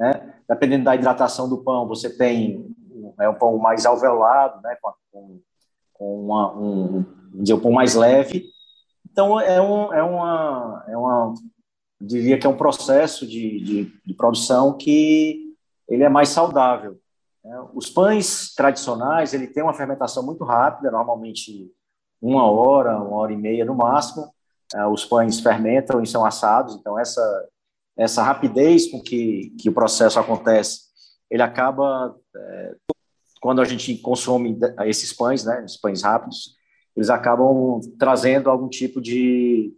né? 0.00 0.34
Dependendo 0.48 0.84
da 0.84 0.96
hidratação 0.96 1.46
do 1.46 1.58
pão, 1.58 1.86
você 1.86 2.08
tem 2.08 2.74
é 3.20 3.28
um 3.28 3.34
pão 3.34 3.58
mais 3.58 3.84
alveolado, 3.84 4.62
né? 4.62 4.76
com, 5.12 5.40
com 5.92 6.24
uma, 6.24 6.56
um, 6.56 7.04
dizer, 7.34 7.52
um 7.52 7.60
pão 7.60 7.70
mais 7.70 7.94
leve. 7.94 8.46
Então, 9.10 9.38
é, 9.38 9.60
um, 9.60 9.92
é, 9.92 10.02
uma, 10.02 10.84
é 10.88 10.96
uma, 10.96 11.34
diria 12.00 12.38
que 12.38 12.46
é 12.46 12.50
um 12.50 12.56
processo 12.56 13.26
de, 13.26 13.60
de, 13.60 14.00
de 14.06 14.14
produção 14.14 14.72
que 14.72 15.54
ele 15.86 16.02
é 16.02 16.08
mais 16.08 16.30
saudável. 16.30 16.98
Né? 17.44 17.62
Os 17.74 17.90
pães 17.90 18.54
tradicionais, 18.54 19.34
ele 19.34 19.46
tem 19.46 19.62
uma 19.62 19.74
fermentação 19.74 20.24
muito 20.24 20.44
rápida, 20.44 20.90
normalmente 20.90 21.70
uma 22.22 22.50
hora, 22.50 22.96
uma 22.96 23.16
hora 23.16 23.32
e 23.32 23.36
meia 23.36 23.66
no 23.66 23.74
máximo. 23.74 24.32
É, 24.74 24.86
os 24.86 25.04
pães 25.04 25.40
fermentam 25.40 26.00
e 26.00 26.06
são 26.06 26.24
assados, 26.24 26.76
então 26.76 26.98
essa 26.98 27.20
essa 28.00 28.22
rapidez 28.22 28.90
com 28.90 29.00
que, 29.02 29.54
que 29.58 29.68
o 29.68 29.74
processo 29.74 30.18
acontece, 30.18 30.84
ele 31.30 31.42
acaba, 31.42 32.16
é, 32.34 32.74
quando 33.42 33.60
a 33.60 33.64
gente 33.64 33.94
consome 33.98 34.58
esses 34.86 35.12
pães, 35.12 35.44
né, 35.44 35.62
esses 35.66 35.78
pães 35.78 36.02
rápidos, 36.02 36.56
eles 36.96 37.10
acabam 37.10 37.78
trazendo 37.98 38.48
algum 38.48 38.68
tipo 38.70 39.02
de, 39.02 39.70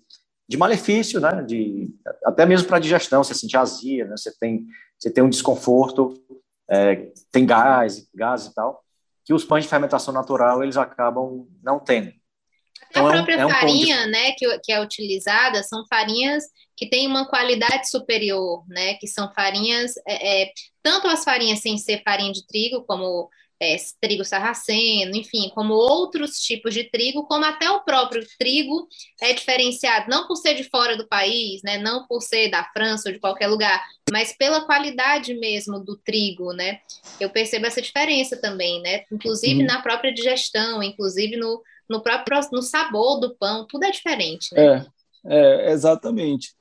de 0.48 0.56
malefício, 0.56 1.20
né, 1.20 1.42
de, 1.42 1.92
até 2.24 2.46
mesmo 2.46 2.68
para 2.68 2.76
a 2.76 2.80
digestão, 2.80 3.24
você 3.24 3.34
sente 3.34 3.56
azia, 3.56 4.04
né, 4.06 4.16
você, 4.16 4.32
tem, 4.38 4.66
você 4.96 5.10
tem 5.10 5.24
um 5.24 5.28
desconforto, 5.28 6.14
é, 6.70 7.10
tem 7.32 7.44
gás, 7.44 8.08
gás 8.14 8.46
e 8.46 8.54
tal, 8.54 8.84
que 9.24 9.34
os 9.34 9.44
pães 9.44 9.64
de 9.64 9.70
fermentação 9.70 10.14
natural 10.14 10.62
eles 10.62 10.76
acabam 10.76 11.48
não 11.60 11.80
tendo. 11.80 12.12
Então, 12.90 13.06
a 13.06 13.12
própria 13.12 13.34
é 13.34 13.36
um, 13.38 13.40
é 13.42 13.46
um 13.46 13.50
farinha, 13.50 14.04
de... 14.04 14.10
né, 14.10 14.32
que, 14.32 14.58
que 14.60 14.72
é 14.72 14.80
utilizada, 14.80 15.62
são 15.62 15.84
farinhas 15.86 16.44
que 16.76 16.86
têm 16.86 17.06
uma 17.06 17.26
qualidade 17.26 17.88
superior, 17.88 18.64
né, 18.68 18.94
que 18.94 19.06
são 19.06 19.32
farinhas, 19.32 19.94
é, 20.06 20.42
é, 20.42 20.52
tanto 20.82 21.08
as 21.08 21.24
farinhas 21.24 21.60
sem 21.60 21.78
ser 21.78 22.02
farinha 22.02 22.32
de 22.32 22.46
trigo, 22.46 22.84
como 22.84 23.30
é, 23.62 23.76
trigo 24.00 24.24
sarraceno, 24.24 25.14
enfim, 25.14 25.50
como 25.54 25.72
outros 25.74 26.40
tipos 26.40 26.74
de 26.74 26.84
trigo, 26.84 27.24
como 27.24 27.44
até 27.44 27.70
o 27.70 27.84
próprio 27.84 28.26
trigo 28.36 28.88
é 29.20 29.32
diferenciado, 29.32 30.10
não 30.10 30.26
por 30.26 30.34
ser 30.36 30.54
de 30.54 30.64
fora 30.64 30.96
do 30.96 31.06
país, 31.06 31.62
né, 31.62 31.78
não 31.78 32.04
por 32.06 32.20
ser 32.20 32.48
da 32.50 32.64
França 32.64 33.08
ou 33.08 33.12
de 33.12 33.20
qualquer 33.20 33.46
lugar, 33.46 33.80
mas 34.10 34.36
pela 34.36 34.66
qualidade 34.66 35.34
mesmo 35.34 35.78
do 35.78 35.96
trigo, 35.96 36.52
né, 36.52 36.80
eu 37.20 37.30
percebo 37.30 37.66
essa 37.66 37.80
diferença 37.80 38.36
também, 38.36 38.82
né, 38.82 39.04
inclusive 39.12 39.60
uhum. 39.60 39.66
na 39.66 39.80
própria 39.80 40.12
digestão, 40.12 40.82
inclusive 40.82 41.36
no, 41.36 41.62
no 41.92 42.02
próprio 42.02 42.40
no 42.50 42.62
sabor 42.62 43.20
do 43.20 43.36
pão, 43.36 43.66
tudo 43.68 43.84
é 43.84 43.90
diferente, 43.90 44.48
né? 44.54 44.86
É, 45.24 45.68
é 45.68 45.72
exatamente. 45.72 46.54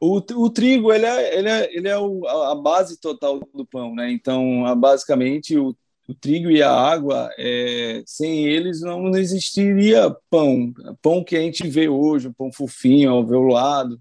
O, 0.00 0.16
o 0.16 0.50
trigo 0.50 0.92
ele 0.92 1.06
é, 1.06 1.38
ele 1.38 1.48
é, 1.48 1.76
ele 1.76 1.88
é 1.88 1.98
o, 1.98 2.26
a 2.26 2.54
base 2.54 3.00
total 3.00 3.40
do 3.54 3.66
pão, 3.66 3.94
né? 3.94 4.10
Então, 4.10 4.62
basicamente, 4.78 5.58
o, 5.58 5.76
o 6.08 6.14
trigo 6.14 6.50
e 6.50 6.62
a 6.62 6.72
água, 6.72 7.28
é, 7.36 8.02
sem 8.06 8.46
eles 8.46 8.80
não 8.80 9.14
existiria 9.16 10.14
pão. 10.30 10.72
Pão 11.02 11.22
que 11.22 11.36
a 11.36 11.40
gente 11.40 11.66
vê 11.68 11.88
hoje, 11.88 12.28
o 12.28 12.34
pão 12.34 12.50
fofinho, 12.52 13.10
alveolado. 13.10 14.00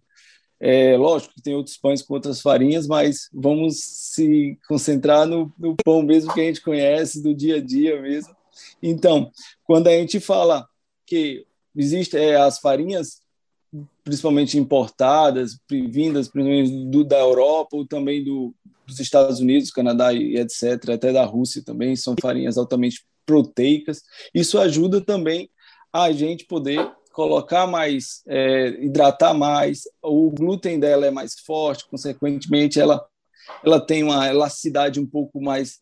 É, 0.60 0.98
lógico 0.98 1.36
que 1.36 1.42
tem 1.42 1.54
outros 1.54 1.78
pães 1.78 2.02
com 2.02 2.14
outras 2.14 2.42
farinhas, 2.42 2.88
mas 2.88 3.30
vamos 3.34 3.80
se 3.80 4.58
concentrar 4.68 5.28
no, 5.28 5.54
no 5.58 5.76
pão 5.84 6.02
mesmo 6.02 6.34
que 6.34 6.42
a 6.42 6.44
gente 6.44 6.62
conhece, 6.62 7.22
do 7.22 7.34
dia 7.34 7.58
a 7.58 7.62
dia 7.62 8.02
mesmo. 8.02 8.36
Então, 8.82 9.32
quando 9.64 9.88
a 9.88 9.92
gente 9.92 10.20
fala 10.20 10.68
que 11.08 11.46
existem 11.76 12.22
é, 12.22 12.36
as 12.36 12.60
farinhas, 12.60 13.22
principalmente 14.04 14.58
importadas, 14.58 15.58
vindas 15.70 16.30
do, 16.30 17.04
da 17.04 17.20
Europa 17.20 17.78
ou 17.78 17.88
também 17.88 18.24
do, 18.24 18.54
dos 18.86 19.00
Estados 19.00 19.40
Unidos, 19.40 19.72
Canadá 19.72 20.14
e 20.14 20.38
etc., 20.38 20.90
até 20.90 21.12
da 21.12 21.26
Rússia 21.26 21.64
também, 21.64 21.96
são 21.96 22.16
farinhas 22.22 22.58
altamente 22.58 23.06
proteicas. 23.26 24.04
Isso 24.34 24.60
ajuda 24.60 25.02
também 25.02 25.50
a 25.92 26.12
gente 26.12 26.46
poder 26.46 26.92
colocar 27.12 27.66
mais, 27.66 28.22
é, 28.28 28.68
hidratar 28.80 29.34
mais, 29.34 29.84
o 30.04 30.30
glúten 30.30 30.80
dela 30.80 31.08
é 31.08 31.12
mais 31.12 31.40
forte, 31.40 31.88
consequentemente 31.90 32.80
ela, 32.80 33.04
ela 33.66 33.80
tem 33.80 34.04
uma 34.04 34.28
elasticidade 34.28 35.00
um 35.00 35.06
pouco 35.06 35.42
mais, 35.42 35.80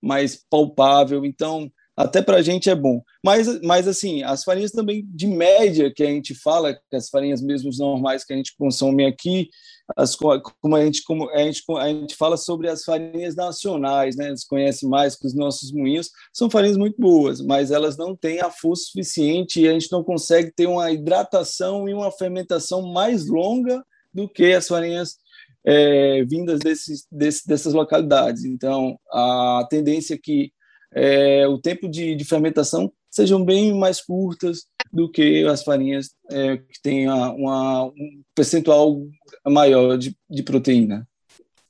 mais 0.00 0.42
palpável, 0.48 1.22
então 1.24 1.70
até 1.96 2.20
para 2.20 2.38
a 2.38 2.42
gente 2.42 2.68
é 2.68 2.74
bom. 2.74 3.00
Mas, 3.24 3.60
mas, 3.62 3.86
assim, 3.86 4.22
as 4.22 4.42
farinhas 4.42 4.72
também 4.72 5.06
de 5.08 5.26
média 5.26 5.92
que 5.94 6.02
a 6.02 6.06
gente 6.06 6.34
fala, 6.34 6.74
que 6.74 6.96
as 6.96 7.08
farinhas 7.08 7.40
mesmo 7.40 7.70
normais 7.78 8.24
que 8.24 8.32
a 8.32 8.36
gente 8.36 8.56
consome 8.56 9.06
aqui, 9.06 9.48
as, 9.96 10.16
como, 10.16 10.76
a 10.76 10.84
gente, 10.84 11.04
como 11.04 11.30
a, 11.30 11.38
gente, 11.38 11.62
a 11.78 11.88
gente 11.88 12.16
fala 12.16 12.36
sobre 12.36 12.68
as 12.68 12.84
farinhas 12.84 13.36
nacionais, 13.36 14.16
né? 14.16 14.28
Eles 14.28 14.44
conhecem 14.44 14.88
mais 14.88 15.14
que 15.14 15.26
os 15.26 15.34
nossos 15.34 15.72
moinhos, 15.72 16.10
são 16.32 16.50
farinhas 16.50 16.76
muito 16.76 17.00
boas, 17.00 17.40
mas 17.40 17.70
elas 17.70 17.96
não 17.96 18.16
têm 18.16 18.40
a 18.40 18.50
força 18.50 18.84
suficiente 18.86 19.60
e 19.60 19.68
a 19.68 19.72
gente 19.72 19.92
não 19.92 20.02
consegue 20.02 20.50
ter 20.50 20.66
uma 20.66 20.90
hidratação 20.90 21.88
e 21.88 21.94
uma 21.94 22.10
fermentação 22.10 22.82
mais 22.92 23.26
longa 23.26 23.84
do 24.12 24.28
que 24.28 24.52
as 24.52 24.66
farinhas 24.66 25.16
é, 25.64 26.24
vindas 26.24 26.58
desses, 26.60 27.06
desses, 27.10 27.44
dessas 27.44 27.72
localidades. 27.72 28.44
Então, 28.44 28.98
a 29.12 29.66
tendência 29.70 30.14
é 30.14 30.18
que 30.18 30.52
é, 30.94 31.46
o 31.48 31.58
tempo 31.58 31.88
de, 31.88 32.14
de, 32.14 32.24
fermentação 32.24 32.92
sejam 33.10 33.44
bem 33.44 33.74
mais 33.74 34.00
curtas 34.00 34.66
do 34.92 35.10
que 35.10 35.44
as 35.44 35.64
farinhas 35.64 36.14
é, 36.30 36.56
que 36.56 36.80
têm 36.82 37.08
uma, 37.08 37.84
um 37.84 38.22
percentual 38.34 39.02
maior 39.44 39.98
de, 39.98 40.16
de 40.30 40.42
proteína. 40.42 41.06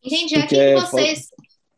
Gente, 0.04 0.34
aqui 0.36 0.48
que, 0.48 0.60
é 0.60 0.74
vocês, 0.74 1.28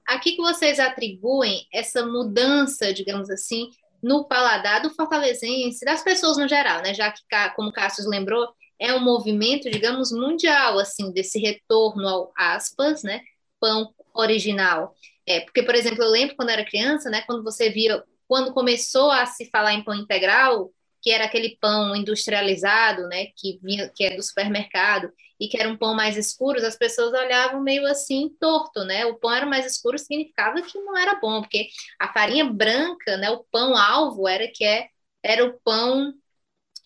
aqui 0.07 0.33
que 0.33 0.43
vocês 0.43 0.81
atribuem 0.81 1.65
essa 1.73 2.05
mudança, 2.05 2.93
digamos 2.93 3.31
assim, 3.31 3.71
no 4.03 4.25
paladar 4.25 4.83
do 4.83 4.91
fortalezense, 4.91 5.85
das 5.85 6.03
pessoas 6.03 6.37
no 6.37 6.49
geral, 6.49 6.83
né? 6.83 6.93
Já 6.93 7.13
que, 7.13 7.21
como 7.55 7.69
o 7.69 7.73
Cássio 7.73 8.09
lembrou, 8.09 8.49
é 8.79 8.93
um 8.95 9.01
movimento, 9.01 9.71
digamos, 9.71 10.11
mundial, 10.11 10.79
assim, 10.79 11.13
desse 11.13 11.39
retorno 11.39 12.07
ao 12.07 12.33
aspas, 12.37 13.03
né? 13.03 13.21
Pão 13.61 13.95
original. 14.15 14.95
É, 15.29 15.41
porque, 15.41 15.63
por 15.63 15.75
exemplo, 15.75 16.03
eu 16.03 16.11
lembro 16.11 16.37
quando 16.37 16.51
era 16.51 16.65
criança, 16.65 17.11
né, 17.11 17.23
quando 17.23 17.43
você 17.43 17.69
via, 17.71 18.03
quando 18.29 18.53
começou 18.53 19.11
a 19.11 19.27
se 19.27 19.51
falar 19.51 19.75
em 19.75 19.83
pão 19.85 19.95
integral, 19.95 20.71
que 21.03 21.11
era 21.11 21.25
aquele 21.25 21.57
pão 21.61 21.95
industrializado, 21.95 23.03
né, 23.09 23.27
que 23.37 23.59
vinha, 23.63 23.91
que 23.95 24.05
é 24.05 24.17
do 24.17 24.23
supermercado, 24.23 25.11
e 25.39 25.49
que 25.49 25.59
era 25.59 25.69
um 25.69 25.77
pão 25.77 25.95
mais 25.95 26.17
escuro, 26.17 26.65
as 26.65 26.77
pessoas 26.77 27.13
olhavam 27.13 27.63
meio 27.63 27.87
assim 27.87 28.31
torto, 28.41 28.85
né? 28.85 29.05
O 29.05 29.19
pão 29.19 29.31
era 29.33 29.45
mais 29.47 29.67
escuro 29.67 29.99
significava 29.99 30.63
que 30.63 30.79
não 30.81 30.97
era 30.97 31.15
bom, 31.21 31.43
porque 31.43 31.69
a 32.01 32.11
farinha 32.13 32.45
branca, 32.47 33.17
né, 33.19 33.31
o 33.31 33.45
pão 33.53 33.77
alvo 33.77 34.27
era 34.27 34.49
que 34.49 34.65
é 34.65 34.89
era 35.23 35.45
o 35.45 35.59
pão 35.65 36.13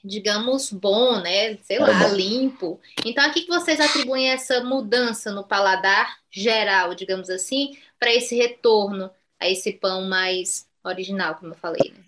digamos 0.04 0.73
bom, 0.73 1.21
né? 1.21 1.57
Sei 1.59 1.76
era 1.76 1.87
lá, 1.87 2.09
bom. 2.09 2.14
limpo. 2.14 2.80
Então 3.04 3.25
aqui 3.25 3.42
que 3.42 3.49
vocês 3.49 3.80
atribuem 3.80 4.30
essa 4.30 4.62
mudança 4.62 5.30
no 5.33 5.45
paladar 5.45 6.19
geral, 6.30 6.95
digamos 6.95 7.30
assim, 7.30 7.76
para 7.99 8.12
esse 8.12 8.37
retorno 8.37 9.11
a 9.38 9.49
esse 9.49 9.73
pão 9.73 10.02
mais 10.02 10.66
original, 10.85 11.35
como 11.37 11.52
eu 11.52 11.59
falei, 11.59 11.92
né? 11.97 12.04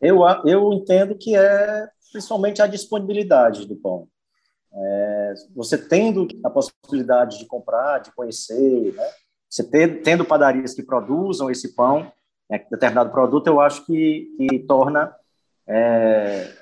Eu, 0.00 0.20
eu 0.46 0.72
entendo 0.72 1.14
que 1.14 1.36
é 1.36 1.88
principalmente 2.10 2.62
a 2.62 2.66
disponibilidade 2.66 3.66
do 3.66 3.76
pão. 3.76 4.08
É, 4.72 5.34
você 5.54 5.76
tendo 5.76 6.26
a 6.44 6.50
possibilidade 6.50 7.38
de 7.38 7.44
comprar, 7.44 7.98
de 7.98 8.12
conhecer, 8.12 8.94
né? 8.94 9.10
você 9.48 9.64
ter, 9.64 10.02
tendo 10.02 10.24
padarias 10.24 10.74
que 10.74 10.82
produzam 10.82 11.50
esse 11.50 11.74
pão, 11.74 12.10
né, 12.48 12.64
determinado 12.70 13.10
produto, 13.10 13.48
eu 13.48 13.60
acho 13.60 13.84
que, 13.84 14.32
que 14.36 14.60
torna 14.60 15.14
é, 15.70 16.52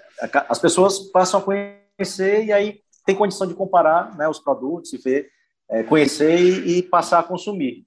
as 0.49 0.59
pessoas 0.59 0.99
passam 0.99 1.41
a 1.41 1.43
conhecer 1.43 2.45
e 2.45 2.53
aí 2.53 2.81
tem 3.07 3.17
condição 3.17 3.47
de 3.47 3.55
comparar 3.55 4.15
né, 4.17 4.29
os 4.29 4.39
produtos 4.39 4.93
e 4.93 4.99
ver, 4.99 5.31
é, 5.71 5.83
conhecer 5.83 6.39
e, 6.39 6.79
e, 6.79 6.83
passar 6.83 7.21
a 7.21 7.23
consumir. 7.23 7.87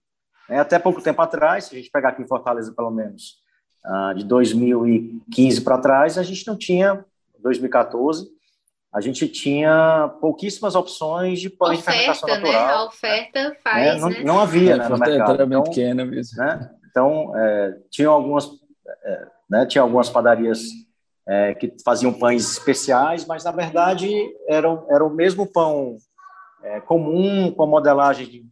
É, 0.50 0.58
até 0.58 0.80
pouco 0.80 1.01
tempo 1.01 1.22
atrás, 1.22 1.66
se 1.66 1.75
a 1.75 1.78
gente 1.78 1.92
pegar 1.92 2.10
aqui 2.10 2.24
em 2.24 2.28
Fortaleza, 2.28 2.74
pelo 2.75 2.90
menos, 2.90 3.36
ah, 3.86 4.13
de 4.16 4.25
2015 4.25 5.62
para 5.62 5.78
trás, 5.78 6.18
a 6.18 6.24
gente 6.24 6.46
não 6.48 6.58
tinha, 6.58 7.06
2014, 7.40 8.28
a 8.94 9.00
gente 9.00 9.28
tinha 9.28 10.12
pouquíssimas 10.20 10.75
opções 10.75 11.40
de 11.40 11.50
pão 11.50 11.74
de 11.74 11.82
fermentação 11.82 12.28
né? 12.28 12.36
natural. 12.36 12.78
A 12.78 12.86
oferta 12.86 13.50
né? 13.50 13.56
faz, 13.63 14.01
não, 14.01 14.10
né? 14.10 14.24
não, 14.24 14.40
havia 14.40 14.75
né, 14.75 14.90
no 14.90 14.98
mercado. 14.98 15.34
Era 15.34 15.46
então, 15.46 15.63
pequena 15.63 16.04
mesmo. 16.04 16.38
Né? 16.38 16.70
Então, 16.90 17.32
é, 17.38 17.78
tinham 17.90 18.12
algumas, 18.12 18.50
é, 19.04 19.28
né, 19.50 19.66
tinha 19.66 19.82
algumas 19.82 20.10
padarias 20.10 20.62
é, 21.32 21.56
que 21.56 21.74
faziam 21.86 22.12
pães 22.12 22.52
especiais, 22.52 23.26
mas, 23.26 23.46
na 23.46 23.52
verdade, 23.52 24.12
era, 24.50 24.68
era 24.90 25.06
o 25.06 25.10
mesmo 25.10 25.50
pão 25.50 25.96
é, 26.62 26.82
comum, 26.82 27.50
com 27.54 27.66
modelagem 27.66 28.52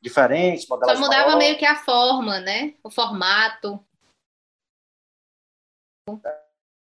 diferente. 0.00 0.68
Modelagem 0.70 1.02
Só 1.02 1.08
mudava 1.08 1.26
maior. 1.26 1.38
meio 1.38 1.58
que 1.58 1.66
a 1.66 1.74
forma, 1.74 2.38
né? 2.38 2.74
O 2.84 2.90
formato. 2.90 3.84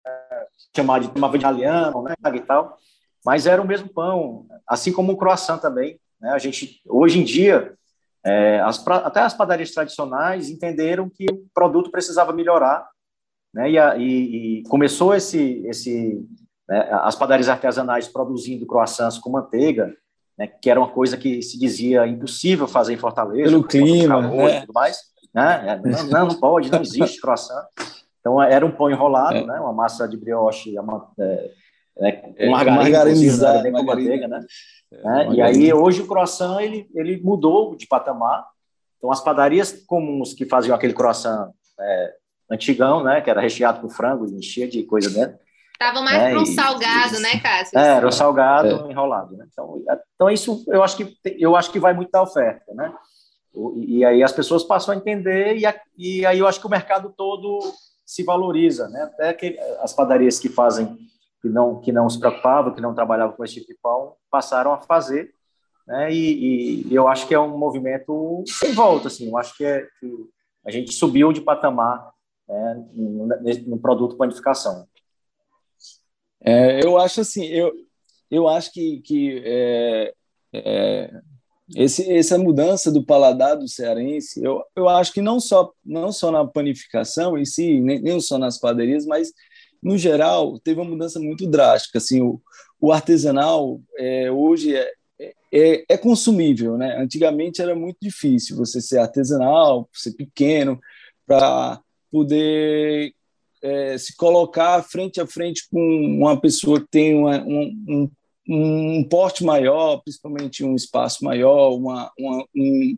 É, 0.05 0.47
chamar 0.75 0.99
de 0.99 1.07
de 1.07 1.37
italiano, 1.37 2.03
né, 2.03 2.13
e 2.35 2.39
tal, 2.41 2.77
mas 3.25 3.47
era 3.47 3.61
o 3.61 3.65
mesmo 3.65 3.89
pão, 3.89 4.45
assim 4.67 4.93
como 4.93 5.13
o 5.13 5.17
croissant 5.17 5.59
também, 5.59 5.99
né? 6.19 6.31
A 6.31 6.37
gente 6.37 6.81
hoje 6.85 7.19
em 7.19 7.23
dia 7.23 7.75
é, 8.23 8.59
as, 8.61 8.85
até 8.87 9.21
as 9.21 9.33
padarias 9.33 9.71
tradicionais 9.71 10.49
entenderam 10.49 11.09
que 11.09 11.25
o 11.31 11.47
produto 11.53 11.89
precisava 11.89 12.33
melhorar, 12.33 12.87
né? 13.55 13.71
E, 13.71 13.79
a, 13.79 13.95
e, 13.95 14.59
e 14.59 14.63
começou 14.63 15.15
esse 15.15 15.63
esse 15.65 16.21
né, 16.67 16.89
as 17.03 17.15
padarias 17.15 17.47
artesanais 17.47 18.07
produzindo 18.07 18.65
croissants 18.65 19.17
com 19.17 19.29
manteiga, 19.29 19.95
né, 20.37 20.45
que 20.45 20.69
era 20.69 20.79
uma 20.79 20.89
coisa 20.89 21.15
que 21.15 21.41
se 21.41 21.57
dizia 21.57 22.05
impossível 22.05 22.67
fazer 22.67 22.93
em 22.93 22.97
Fortaleza, 22.97 23.49
pelo 23.49 23.63
clima, 23.63 24.21
calor 24.21 24.49
né? 24.49 24.57
e 24.57 24.61
tudo 24.61 24.73
mais, 24.73 24.97
né? 25.33 25.81
É, 25.83 26.03
não, 26.11 26.27
não 26.27 26.35
pode, 26.35 26.69
não 26.69 26.81
existe 26.81 27.21
croissant. 27.21 27.65
Então, 28.19 28.41
era 28.41 28.65
um 28.65 28.71
pão 28.71 28.89
enrolado, 28.89 29.37
é. 29.37 29.45
né? 29.45 29.59
Uma 29.59 29.71
massa 29.71 30.07
de 30.07 30.17
brioche, 30.17 30.77
uma, 30.79 31.09
é, 31.17 31.51
é, 31.99 32.11
com 32.11 32.33
é, 32.37 32.49
margarinizada, 32.49 33.61
né? 33.61 33.71
com 33.71 33.83
manteiga, 33.83 34.27
né? 34.27 34.43
É, 34.91 35.33
e 35.33 35.41
aí, 35.41 35.73
hoje, 35.73 36.01
o 36.01 36.07
croissant, 36.07 36.59
ele, 36.59 36.89
ele 36.93 37.21
mudou 37.21 37.75
de 37.75 37.87
patamar. 37.87 38.45
Então, 38.97 39.11
as 39.11 39.23
padarias 39.23 39.71
comuns 39.85 40.33
que 40.33 40.45
faziam 40.45 40.75
aquele 40.75 40.93
croissant 40.93 41.51
é, 41.79 42.13
antigão, 42.49 43.03
né? 43.03 43.21
Que 43.21 43.29
era 43.29 43.41
recheado 43.41 43.81
com 43.81 43.89
frango, 43.89 44.25
enchia 44.25 44.67
de 44.67 44.83
coisa 44.83 45.09
dentro. 45.09 45.37
Tava 45.77 46.01
mais 46.01 46.17
né? 46.17 46.31
para 46.31 46.41
um 46.41 46.45
salgado, 46.45 47.15
e, 47.17 47.19
né, 47.19 47.39
Cássio? 47.41 47.77
É, 47.77 47.97
era 47.97 48.07
o 48.07 48.11
salgado 48.11 48.89
enrolado, 48.89 49.35
né? 49.35 49.45
Então, 49.51 49.83
então, 50.15 50.29
isso 50.29 50.63
eu 50.67 50.81
acho 50.81 50.95
que 50.95 51.17
eu 51.37 51.55
acho 51.55 51.71
que 51.71 51.79
vai 51.79 51.93
muito 51.93 52.11
da 52.11 52.21
oferta, 52.21 52.73
né? 52.73 52.93
E, 53.53 53.97
e 53.97 54.05
aí 54.05 54.23
as 54.23 54.31
pessoas 54.31 54.63
passam 54.63 54.93
a 54.93 54.97
entender 54.97 55.57
e, 55.57 55.65
a, 55.65 55.75
e 55.97 56.25
aí 56.25 56.39
eu 56.39 56.47
acho 56.47 56.59
que 56.59 56.67
o 56.67 56.69
mercado 56.69 57.13
todo 57.15 57.59
se 58.05 58.23
valoriza, 58.23 58.87
né? 58.87 59.03
Até 59.03 59.33
que 59.33 59.59
as 59.81 59.91
padarias 59.91 60.39
que 60.39 60.47
fazem, 60.47 60.95
que 61.41 61.49
não, 61.49 61.81
que 61.81 61.91
não 61.91 62.09
se 62.09 62.19
preocupavam, 62.19 62.73
que 62.73 62.81
não 62.81 62.95
trabalhavam 62.95 63.35
com 63.35 63.43
esse 63.43 63.55
tipo 63.55 63.67
de 63.67 63.77
pão, 63.81 64.13
passaram 64.31 64.71
a 64.71 64.77
fazer, 64.77 65.33
né? 65.85 66.13
E, 66.13 66.87
e 66.87 66.95
eu 66.95 67.07
acho 67.07 67.27
que 67.27 67.33
é 67.33 67.39
um 67.39 67.57
movimento 67.57 68.43
sem 68.47 68.71
volta, 68.71 69.09
assim. 69.09 69.29
Eu 69.29 69.37
acho 69.37 69.57
que, 69.57 69.65
é, 69.65 69.85
que 69.99 70.09
a 70.65 70.71
gente 70.71 70.93
subiu 70.93 71.33
de 71.33 71.41
patamar 71.41 72.14
né, 72.47 72.85
no, 72.93 73.79
produto 73.79 74.17
panificação. 74.17 74.87
É, 76.41 76.83
eu 76.85 76.97
acho 76.97 77.21
assim, 77.21 77.45
eu, 77.45 77.73
eu 78.29 78.47
acho 78.47 78.71
que, 78.71 79.01
que 79.01 79.41
é, 79.43 80.13
é, 80.53 81.21
esse, 81.75 82.11
essa 82.11 82.37
mudança 82.37 82.91
do 82.91 83.03
paladar 83.03 83.57
do 83.57 83.67
cearense, 83.67 84.43
eu, 84.43 84.63
eu 84.75 84.87
acho 84.87 85.11
que 85.11 85.21
não 85.21 85.39
só, 85.39 85.71
não 85.83 86.11
só 86.11 86.31
na 86.31 86.45
panificação 86.45 87.37
em 87.37 87.45
si, 87.45 87.79
nem, 87.79 88.01
nem 88.01 88.19
só 88.19 88.37
nas 88.37 88.59
padarias, 88.59 89.05
mas 89.05 89.31
no 89.81 89.97
geral 89.97 90.59
teve 90.59 90.79
uma 90.79 90.89
mudança 90.89 91.19
muito 91.19 91.47
drástica. 91.47 91.97
Assim, 91.97 92.21
o, 92.21 92.41
o 92.79 92.91
artesanal 92.91 93.79
é, 93.97 94.29
hoje 94.31 94.75
é, 94.75 94.91
é, 95.51 95.85
é, 95.89 95.97
consumível, 95.97 96.77
né? 96.77 96.97
Antigamente 96.97 97.61
era 97.61 97.75
muito 97.75 97.97
difícil 98.01 98.57
você 98.57 98.81
ser 98.81 98.99
artesanal, 98.99 99.89
ser 99.93 100.11
pequeno, 100.13 100.79
para 101.25 101.81
poder 102.11 103.13
é, 103.61 103.97
se 103.97 104.15
colocar 104.15 104.83
frente 104.83 105.19
a 105.19 105.27
frente 105.27 105.67
com 105.71 105.79
uma 106.19 106.39
pessoa 106.39 106.79
que 106.79 106.87
tem 106.89 107.15
uma, 107.15 107.41
um, 107.43 107.83
um 107.87 108.11
um 108.47 109.03
porte 109.03 109.43
maior, 109.43 110.01
principalmente 110.03 110.63
um 110.63 110.75
espaço 110.75 111.23
maior, 111.23 111.75
uma, 111.75 112.11
uma, 112.17 112.45
um, 112.55 112.97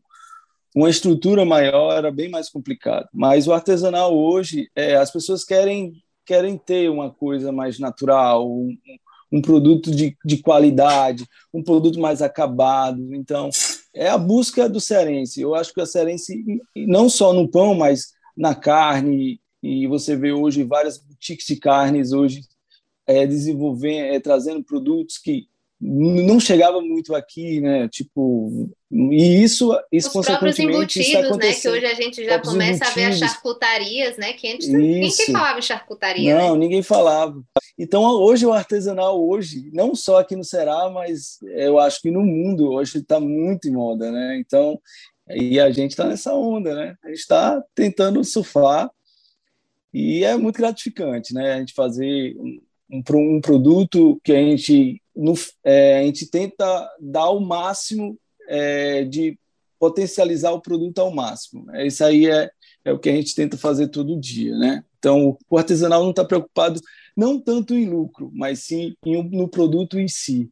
uma 0.76 0.90
estrutura 0.90 1.46
maior, 1.46 1.98
era 1.98 2.12
bem 2.12 2.30
mais 2.30 2.50
complicado. 2.50 3.08
Mas 3.14 3.48
o 3.48 3.54
artesanal 3.54 4.16
hoje, 4.16 4.70
é, 4.76 4.96
as 4.98 5.10
pessoas 5.10 5.44
querem, 5.44 5.94
querem 6.26 6.58
ter 6.58 6.90
uma 6.90 7.10
coisa 7.10 7.52
mais 7.52 7.80
natural, 7.80 8.50
um, 8.50 8.78
um 9.32 9.42
produto 9.42 9.90
de, 9.90 10.18
de 10.26 10.38
qualidade, 10.38 11.26
um 11.54 11.64
produto 11.64 12.00
mais 12.00 12.22
acabado. 12.22 13.16
Então, 13.16 13.50
é 13.94 14.10
a 14.10 14.18
busca 14.18 14.68
do 14.68 14.82
cearense. 14.82 15.42
Eu 15.42 15.56
acho 15.56 15.74
que 15.74 15.82
a 15.82 15.86
cearense, 15.86 16.44
não 16.76 17.10
só 17.10 17.32
no 17.32 17.50
pão, 17.50 17.74
mas 17.74 18.17
na 18.38 18.54
carne, 18.54 19.42
e 19.62 19.88
você 19.88 20.16
vê 20.16 20.32
hoje 20.32 20.64
várias 20.64 20.98
boutiques 20.98 21.48
de 21.48 21.56
carnes 21.56 22.14
hoje 22.14 22.42
é, 23.06 23.26
desenvolvendo, 23.26 24.14
é, 24.14 24.20
trazendo 24.20 24.64
produtos 24.64 25.18
que 25.18 25.48
não 25.80 26.40
chegava 26.40 26.82
muito 26.82 27.14
aqui, 27.14 27.62
né? 27.62 27.88
Tipo, 27.88 28.68
e 28.92 29.44
isso, 29.44 29.78
isso 29.92 30.08
Os 30.08 30.14
consequentemente 30.14 31.00
isso 31.00 31.38
né? 31.38 31.54
Que 31.54 31.70
hoje 31.70 31.86
a 31.86 31.94
gente 31.94 32.26
já 32.26 32.40
começa 32.40 32.84
embutidos. 32.84 32.90
a 32.90 32.96
ver 32.96 33.06
as 33.06 33.20
charcutarias, 33.20 34.18
né? 34.18 34.34
Que 34.34 34.54
antes 34.54 34.68
ninguém 34.68 35.12
falava 35.12 35.60
em 35.60 35.62
charcutaria. 35.62 36.36
Não, 36.36 36.54
né? 36.54 36.60
ninguém 36.60 36.82
falava. 36.82 37.40
Então, 37.78 38.04
hoje 38.04 38.44
o 38.44 38.54
artesanal 38.54 39.24
hoje, 39.24 39.70
não 39.72 39.94
só 39.94 40.20
aqui 40.20 40.36
no 40.36 40.44
Ceará, 40.44 40.90
mas 40.90 41.38
eu 41.44 41.78
acho 41.78 42.02
que 42.02 42.10
no 42.10 42.22
mundo 42.24 42.72
hoje 42.72 42.98
está 42.98 43.20
muito 43.20 43.68
em 43.68 43.72
moda, 43.72 44.12
né? 44.12 44.38
Então, 44.40 44.80
e 45.30 45.60
a 45.60 45.70
gente 45.72 45.92
está 45.92 46.06
nessa 46.08 46.34
onda, 46.34 46.74
né? 46.74 46.96
A 47.04 47.10
gente 47.10 47.20
está 47.20 47.64
tentando 47.76 48.24
surfar 48.24 48.90
e 49.94 50.24
é 50.24 50.38
muito 50.38 50.58
gratificante, 50.58 51.34
né? 51.34 51.54
A 51.54 51.60
gente 51.60 51.74
fazer 51.74 52.36
um, 52.38 52.62
um 52.92 53.42
produto 53.42 54.20
que 54.24 54.32
a 54.32 54.42
gente, 54.42 55.02
no, 55.16 55.34
é, 55.64 56.00
a 56.00 56.04
gente 56.04 56.30
tenta 56.30 56.90
dar 57.00 57.30
o 57.30 57.40
máximo 57.40 58.18
é, 58.48 59.04
de 59.04 59.38
potencializar 59.80 60.52
o 60.52 60.62
produto 60.62 61.00
ao 61.00 61.12
máximo. 61.12 61.66
Isso 61.76 62.04
aí 62.04 62.28
é, 62.28 62.50
é 62.84 62.92
o 62.92 63.00
que 63.00 63.10
a 63.10 63.16
gente 63.16 63.36
tenta 63.36 63.58
fazer 63.58 63.90
todo 63.90 64.20
dia, 64.20 64.58
né? 64.58 64.84
Então, 64.98 65.38
o 65.50 65.58
artesanal 65.58 66.04
não 66.04 66.12
está 66.12 66.26
preocupado 66.26 66.80
não 67.16 67.40
tanto 67.40 67.74
em 67.74 67.90
lucro, 67.90 68.32
mas 68.34 68.60
sim 68.60 68.96
em, 69.06 69.24
no 69.30 69.48
produto 69.48 70.00
em 70.00 70.08
si. 70.08 70.52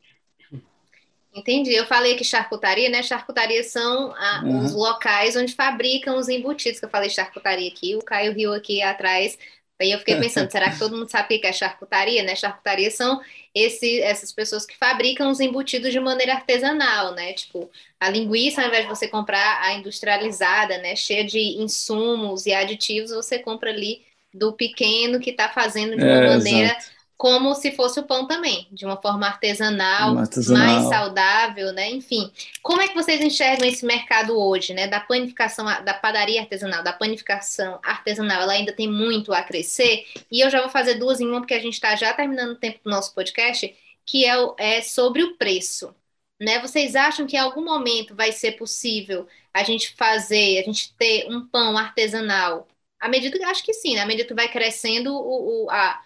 Entendi. 1.36 1.74
Eu 1.74 1.86
falei 1.86 2.16
que 2.16 2.24
charcutaria, 2.24 2.90
né? 2.90 3.04
Charcutaria 3.04 3.64
são 3.64 4.14
a, 4.16 4.42
uhum. 4.44 4.60
os 4.64 4.74
locais 4.74 5.36
onde 5.36 5.54
fabricam 5.54 6.18
os 6.18 6.30
embutidos, 6.30 6.80
que 6.80 6.86
eu 6.86 6.90
falei 6.90 7.10
charcutaria 7.10 7.68
aqui, 7.68 7.96
o 7.96 8.02
Caio 8.02 8.34
riu 8.34 8.54
aqui 8.54 8.82
atrás 8.82 9.38
Aí 9.80 9.92
eu 9.92 10.00
fiquei 10.00 10.16
pensando, 10.16 10.50
será 10.50 10.72
que 10.72 10.80
todo 10.80 10.96
mundo 10.96 11.10
sabe 11.10 11.36
o 11.36 11.42
que 11.42 11.46
é 11.46 11.52
charcutaria? 11.52 12.24
Né? 12.24 12.34
Charcutaria 12.34 12.90
são 12.90 13.20
esse, 13.54 14.02
essas 14.02 14.32
pessoas 14.32 14.66
que 14.66 14.78
fabricam 14.78 15.30
os 15.30 15.42
embutidos 15.42 15.92
de 15.92 16.00
maneira 16.00 16.34
artesanal, 16.34 17.14
né? 17.14 17.34
Tipo, 17.34 17.70
a 18.00 18.10
linguiça, 18.10 18.62
ao 18.62 18.68
invés 18.70 18.84
de 18.84 18.90
você 18.90 19.08
comprar 19.08 19.62
a 19.62 19.74
industrializada, 19.74 20.78
né, 20.78 20.96
cheia 20.96 21.26
de 21.26 21.40
insumos 21.62 22.46
e 22.46 22.54
aditivos, 22.54 23.12
você 23.12 23.38
compra 23.38 23.70
ali 23.70 24.02
do 24.34 24.54
pequeno 24.54 25.20
que 25.20 25.32
está 25.32 25.50
fazendo 25.50 25.98
de 25.98 26.04
uma 26.04 26.24
é, 26.24 26.30
maneira 26.30 26.68
exato 26.70 26.95
como 27.18 27.56
se 27.56 27.72
fosse 27.72 28.00
o 28.00 28.04
pão 28.04 28.28
também, 28.28 28.68
de 28.72 28.86
uma 28.86 29.02
forma 29.02 29.26
artesanal, 29.26 30.18
artesanal, 30.18 30.66
mais 30.66 30.90
saudável, 30.90 31.72
né? 31.72 31.90
Enfim, 31.90 32.30
como 32.62 32.82
é 32.82 32.90
que 32.90 32.94
vocês 32.94 33.22
enxergam 33.22 33.68
esse 33.68 33.86
mercado 33.86 34.38
hoje, 34.38 34.74
né? 34.74 34.88
Da 34.88 35.00
panificação, 35.00 35.66
da 35.84 35.94
padaria 35.94 36.42
artesanal, 36.42 36.84
da 36.84 36.92
panificação 36.92 37.80
artesanal, 37.82 38.42
ela 38.42 38.54
ainda 38.54 38.74
tem 38.74 38.90
muito 38.92 39.34
a 39.34 39.42
crescer. 39.44 40.06
E 40.30 40.42
eu 40.42 40.50
já 40.50 40.60
vou 40.60 40.70
fazer 40.70 40.96
duas 40.96 41.22
em 41.22 41.28
uma, 41.28 41.40
porque 41.40 41.54
a 41.54 41.62
gente 41.62 41.76
está 41.76 41.96
já 41.96 42.14
terminando 42.14 42.52
o 42.52 42.60
tempo 42.60 42.80
do 42.84 42.90
nosso 42.90 43.14
podcast, 43.14 43.74
que 44.06 44.26
é, 44.26 44.36
é 44.58 44.82
sobre 44.82 45.24
o 45.24 45.38
preço. 45.38 45.96
Né? 46.40 46.60
Vocês 46.60 46.98
acham 46.98 47.26
que 47.26 47.38
em 47.38 47.40
algum 47.40 47.64
momento 47.64 48.14
vai 48.14 48.34
ser 48.34 48.54
possível 48.54 49.26
a 49.54 49.64
gente 49.64 49.96
fazer, 49.96 50.60
a 50.60 50.64
gente 50.64 50.94
ter 50.96 51.28
um 51.30 51.48
pão 51.48 51.78
artesanal? 51.78 52.68
À 53.00 53.08
medida 53.08 53.38
que 53.38 53.44
acho 53.46 53.64
que 53.64 53.74
sim, 53.74 53.96
né? 53.96 54.02
À 54.02 54.06
medida 54.06 54.28
que 54.28 54.34
vai 54.34 54.50
crescendo 54.50 55.14
o, 55.14 55.66
o 55.66 55.72
a 55.72 56.02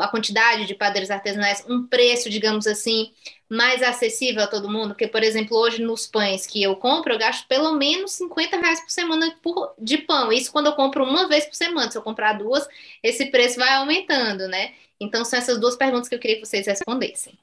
a 0.00 0.08
quantidade 0.08 0.66
de 0.66 0.74
padeiros 0.74 1.10
artesanais, 1.10 1.64
um 1.68 1.86
preço, 1.86 2.30
digamos 2.30 2.66
assim, 2.66 3.12
mais 3.48 3.82
acessível 3.82 4.42
a 4.42 4.46
todo 4.46 4.70
mundo? 4.70 4.90
Porque, 4.90 5.08
por 5.08 5.22
exemplo, 5.22 5.56
hoje 5.56 5.82
nos 5.82 6.06
pães 6.06 6.46
que 6.46 6.62
eu 6.62 6.76
compro, 6.76 7.12
eu 7.12 7.18
gasto 7.18 7.46
pelo 7.48 7.74
menos 7.74 8.12
50 8.12 8.56
reais 8.58 8.80
por 8.80 8.90
semana 8.90 9.34
por, 9.42 9.74
de 9.78 9.98
pão. 9.98 10.32
Isso 10.32 10.52
quando 10.52 10.66
eu 10.66 10.74
compro 10.74 11.04
uma 11.04 11.28
vez 11.28 11.44
por 11.46 11.54
semana. 11.54 11.90
Se 11.90 11.98
eu 11.98 12.02
comprar 12.02 12.34
duas, 12.34 12.66
esse 13.02 13.26
preço 13.26 13.58
vai 13.58 13.74
aumentando, 13.74 14.46
né? 14.48 14.72
Então, 15.00 15.24
são 15.24 15.38
essas 15.38 15.58
duas 15.58 15.74
perguntas 15.74 16.08
que 16.08 16.14
eu 16.14 16.20
queria 16.20 16.36
que 16.36 16.46
vocês 16.46 16.66
respondessem. 16.66 17.36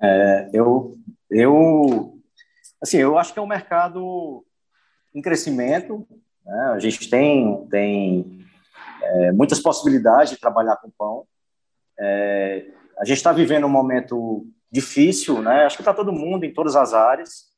É, 0.00 0.50
eu, 0.52 0.96
eu, 1.28 2.18
assim, 2.80 2.98
eu 2.98 3.18
acho 3.18 3.32
que 3.32 3.38
é 3.38 3.42
um 3.42 3.46
mercado 3.46 4.44
em 5.12 5.20
crescimento. 5.20 6.06
Né? 6.44 6.70
A 6.74 6.78
gente 6.78 7.10
tem, 7.10 7.66
tem 7.66 8.41
é, 9.02 9.32
muitas 9.32 9.60
possibilidades 9.60 10.30
de 10.30 10.40
trabalhar 10.40 10.76
com 10.76 10.90
pão. 10.90 11.26
É, 11.98 12.70
a 12.98 13.04
gente 13.04 13.18
está 13.18 13.32
vivendo 13.32 13.66
um 13.66 13.70
momento 13.70 14.46
difícil, 14.70 15.42
né? 15.42 15.64
Acho 15.64 15.76
que 15.76 15.82
para 15.82 15.94
todo 15.94 16.12
mundo, 16.12 16.44
em 16.44 16.52
todas 16.52 16.76
as 16.76 16.94
áreas, 16.94 17.52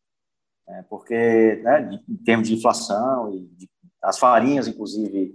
é, 0.69 0.83
porque, 0.83 1.61
né, 1.63 2.01
em 2.09 2.17
termos 2.17 2.49
de 2.49 2.55
inflação 2.55 3.33
e 3.33 3.47
de, 3.57 3.69
as 4.03 4.19
farinhas, 4.19 4.67
inclusive, 4.67 5.33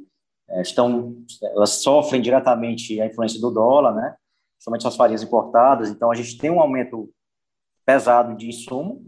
é, 0.49 0.61
estão, 0.61 1.15
elas 1.41 1.71
sofrem 1.81 2.21
diretamente 2.21 2.99
a 2.99 3.05
influência 3.05 3.39
do 3.39 3.51
dólar, 3.51 3.95
né? 3.95 4.15
Principalmente 4.55 4.87
as 4.87 4.95
farinhas 4.95 5.23
importadas. 5.23 5.89
Então, 5.89 6.11
a 6.11 6.15
gente 6.15 6.37
tem 6.37 6.49
um 6.49 6.59
aumento 6.59 7.09
pesado 7.85 8.35
de 8.35 8.47
insumo 8.47 9.03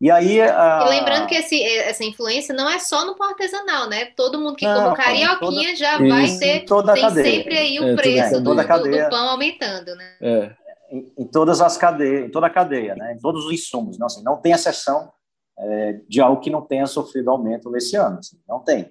e 0.00 0.10
aí. 0.10 0.40
A... 0.40 0.84
E 0.86 0.88
lembrando 0.90 1.26
que 1.26 1.34
esse, 1.34 1.62
essa 1.62 2.04
influência 2.04 2.54
não 2.54 2.68
é 2.68 2.78
só 2.78 3.06
no 3.06 3.16
pão 3.16 3.28
artesanal, 3.28 3.88
né? 3.88 4.06
Todo 4.16 4.38
mundo 4.38 4.56
que 4.56 4.66
come 4.66 4.96
carioquinha 4.96 5.38
toda... 5.38 5.76
já 5.76 5.98
vai 5.98 6.38
ter. 6.38 6.64
Toda 6.64 6.92
tem 6.92 7.02
cadeia. 7.02 7.24
sempre 7.24 7.58
aí 7.58 7.80
o 7.80 7.88
é, 7.88 7.96
preço 7.96 8.40
do, 8.40 8.54
do, 8.54 8.62
do, 8.62 9.08
pão 9.08 9.28
aumentando, 9.28 9.94
né? 9.96 10.16
É. 10.20 10.50
Em, 10.90 11.12
em, 11.18 11.26
todas 11.26 11.60
as 11.60 11.76
cadeias, 11.76 12.26
em 12.26 12.30
toda 12.30 12.46
a 12.46 12.50
cadeia, 12.50 12.94
né? 12.94 13.14
Em 13.14 13.18
todos 13.18 13.46
os 13.46 13.52
insumos. 13.52 13.98
Não, 13.98 14.06
assim, 14.06 14.22
não 14.22 14.36
tem 14.36 14.52
exceção 14.52 15.10
é, 15.58 16.00
de 16.08 16.20
algo 16.20 16.40
que 16.40 16.50
não 16.50 16.62
tenha 16.62 16.86
sofrido 16.86 17.30
aumento 17.30 17.70
nesse 17.70 17.96
ano. 17.96 18.18
Assim, 18.18 18.38
não 18.46 18.60
tem. 18.60 18.90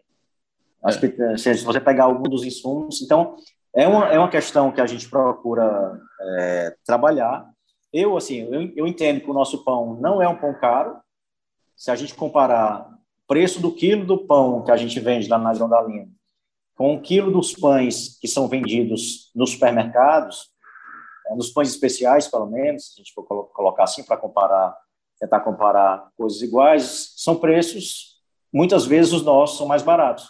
Acho 0.83 1.05
é. 1.05 1.09
que 1.09 1.21
eh, 1.21 1.37
se 1.37 1.63
você 1.63 1.79
pegar 1.79 2.05
algum 2.05 2.29
dos 2.29 2.43
insumos, 2.43 3.01
então 3.01 3.35
é 3.75 3.87
uma, 3.87 4.07
é 4.09 4.19
uma 4.19 4.29
questão 4.29 4.71
que 4.71 4.79
a 4.79 4.85
gente 4.85 5.09
procura 5.09 5.99
é, 6.21 6.75
trabalhar 6.85 7.45
eu, 7.97 8.17
assim, 8.17 8.41
eu, 8.51 8.73
eu 8.75 8.87
entendo 8.87 9.21
que 9.21 9.29
o 9.29 9.33
nosso 9.33 9.63
pão 9.63 9.95
não 9.95 10.21
é 10.21 10.27
um 10.27 10.37
pão 10.37 10.53
caro. 10.53 10.97
Se 11.75 11.91
a 11.91 11.95
gente 11.95 12.13
comparar 12.13 12.89
o 12.89 13.27
preço 13.27 13.61
do 13.61 13.71
quilo 13.71 14.05
do 14.05 14.17
pão 14.17 14.63
que 14.63 14.71
a 14.71 14.77
gente 14.77 14.99
vende 14.99 15.27
lá 15.27 15.37
na 15.37 15.53
Grão 15.53 15.69
da 15.69 15.81
Linha 15.81 16.07
com 16.75 16.93
o 16.93 17.01
quilo 17.01 17.31
dos 17.31 17.53
pães 17.53 18.19
que 18.19 18.27
são 18.27 18.47
vendidos 18.47 19.31
nos 19.33 19.51
supermercados, 19.51 20.49
é, 21.27 21.35
nos 21.35 21.49
pães 21.49 21.69
especiais, 21.69 22.27
pelo 22.27 22.45
menos, 22.45 22.87
se 22.87 22.93
a 22.95 22.97
gente 22.97 23.13
for 23.13 23.23
colocar 23.23 23.85
assim 23.85 24.03
para 24.03 24.17
comparar, 24.17 24.77
tentar 25.19 25.39
comparar 25.39 26.09
coisas 26.17 26.41
iguais, 26.41 27.13
são 27.15 27.37
preços, 27.37 28.19
muitas 28.53 28.85
vezes 28.85 29.13
os 29.13 29.23
nossos 29.23 29.57
são 29.57 29.65
mais 29.65 29.81
baratos. 29.81 30.27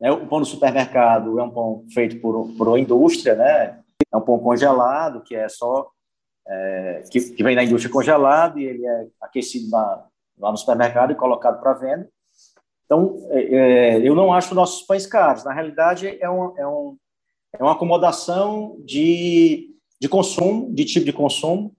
É, 0.00 0.10
o 0.12 0.26
pão 0.26 0.38
no 0.38 0.46
supermercado 0.46 1.38
é 1.38 1.42
um 1.42 1.50
pão 1.50 1.84
feito 1.92 2.20
por, 2.20 2.48
por 2.56 2.68
uma 2.68 2.78
indústria, 2.78 3.34
né? 3.34 3.80
É 4.12 4.16
um 4.16 4.20
pão 4.20 4.38
congelado, 4.38 5.22
que 5.22 5.34
é 5.34 5.48
só 5.48 5.90
é, 6.46 7.04
que, 7.10 7.20
que, 7.20 7.42
vem 7.42 7.56
da 7.56 7.64
indústria 7.64 7.92
congelado 7.92 8.58
e 8.58 8.64
ele 8.64 8.86
é 8.86 9.06
aquecido 9.20 9.70
na, 9.70 10.04
lá 10.38 10.50
no 10.50 10.56
supermercado 10.56 11.12
e 11.12 11.16
colocado 11.16 11.60
para 11.60 11.74
venda. 11.74 12.08
Então, 12.84 13.26
é, 13.30 13.40
é, 13.40 14.08
eu 14.08 14.14
não 14.14 14.32
acho 14.32 14.54
nossos 14.54 14.82
pães 14.82 15.06
caros. 15.06 15.44
Na 15.44 15.52
realidade, 15.52 16.06
é, 16.20 16.28
um, 16.28 16.58
é, 16.58 16.66
um, 16.66 16.96
é 17.54 17.62
uma 17.62 17.72
acomodação 17.72 18.76
de, 18.84 19.70
de 20.00 20.08
consumo, 20.08 20.72
de 20.74 20.84
tipo 20.84 21.06
de 21.06 21.12
consumo. 21.12 21.74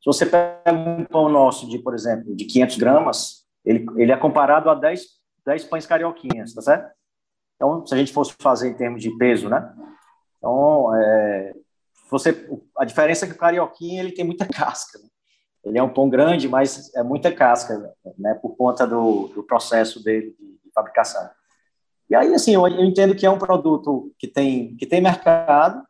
Se 0.00 0.06
você 0.06 0.24
pega 0.24 0.72
um 0.72 1.04
pão 1.04 1.28
nosso, 1.28 1.68
de, 1.68 1.78
por 1.78 1.94
exemplo, 1.94 2.34
de 2.34 2.44
500 2.44 2.76
gramas, 2.78 3.46
ele, 3.64 3.84
ele 3.96 4.12
é 4.12 4.16
comparado 4.16 4.70
a 4.70 4.74
10, 4.74 5.02
10 5.44 5.64
pães 5.64 5.86
carioquinhas, 5.86 6.54
tá 6.54 6.62
certo? 6.62 6.90
Então, 7.56 7.84
se 7.86 7.94
a 7.94 7.98
gente 7.98 8.12
fosse 8.12 8.34
fazer 8.38 8.68
em 8.68 8.74
termos 8.74 9.02
de 9.02 9.10
peso, 9.16 9.48
né? 9.48 9.74
Então, 10.38 10.94
é, 10.94 11.54
você 12.10 12.48
a 12.76 12.84
diferença 12.84 13.24
é 13.24 13.28
que 13.28 13.34
o 13.34 13.38
carioquinha 13.38 14.00
ele 14.00 14.12
tem 14.12 14.24
muita 14.24 14.46
casca. 14.48 14.98
Né? 14.98 15.08
Ele 15.64 15.78
é 15.78 15.82
um 15.82 15.92
pão 15.92 16.08
grande, 16.08 16.48
mas 16.48 16.94
é 16.94 17.02
muita 17.02 17.32
casca, 17.32 17.92
né, 18.16 18.34
por 18.34 18.56
conta 18.56 18.86
do, 18.86 19.28
do 19.28 19.42
processo 19.42 20.02
dele 20.02 20.34
de, 20.38 20.46
de, 20.64 20.70
fabricação. 20.72 21.28
E 22.08 22.14
aí, 22.14 22.32
assim, 22.34 22.54
eu, 22.54 22.66
eu, 22.68 22.84
entendo 22.84 23.16
que 23.16 23.26
é 23.26 23.30
um 23.30 23.38
produto 23.38 24.12
que 24.16 24.28
tem 24.28 24.76
que 24.76 24.86
tem 24.86 25.00
mercado. 25.00 25.82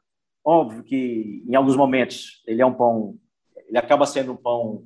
Óbvio 0.43 0.83
que 0.83 1.45
em 1.47 1.55
alguns 1.55 1.77
momentos 1.77 2.43
ele 2.47 2.63
é 2.63 2.67
um 2.67 2.73
pão, 2.73 3.17
ele 3.69 3.77
acaba 3.77 4.07
sendo 4.07 4.33
um 4.33 4.37
pão 4.37 4.85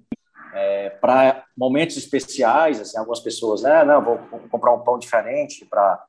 é, 0.52 0.90
para 0.90 1.44
momentos 1.56 1.96
especiais, 1.96 2.80
assim, 2.80 2.98
algumas 2.98 3.20
pessoas, 3.20 3.62
né, 3.62 3.84
não, 3.84 4.02
vou 4.02 4.18
comprar 4.50 4.74
um 4.74 4.80
pão 4.80 4.98
diferente 4.98 5.64
para 5.66 6.04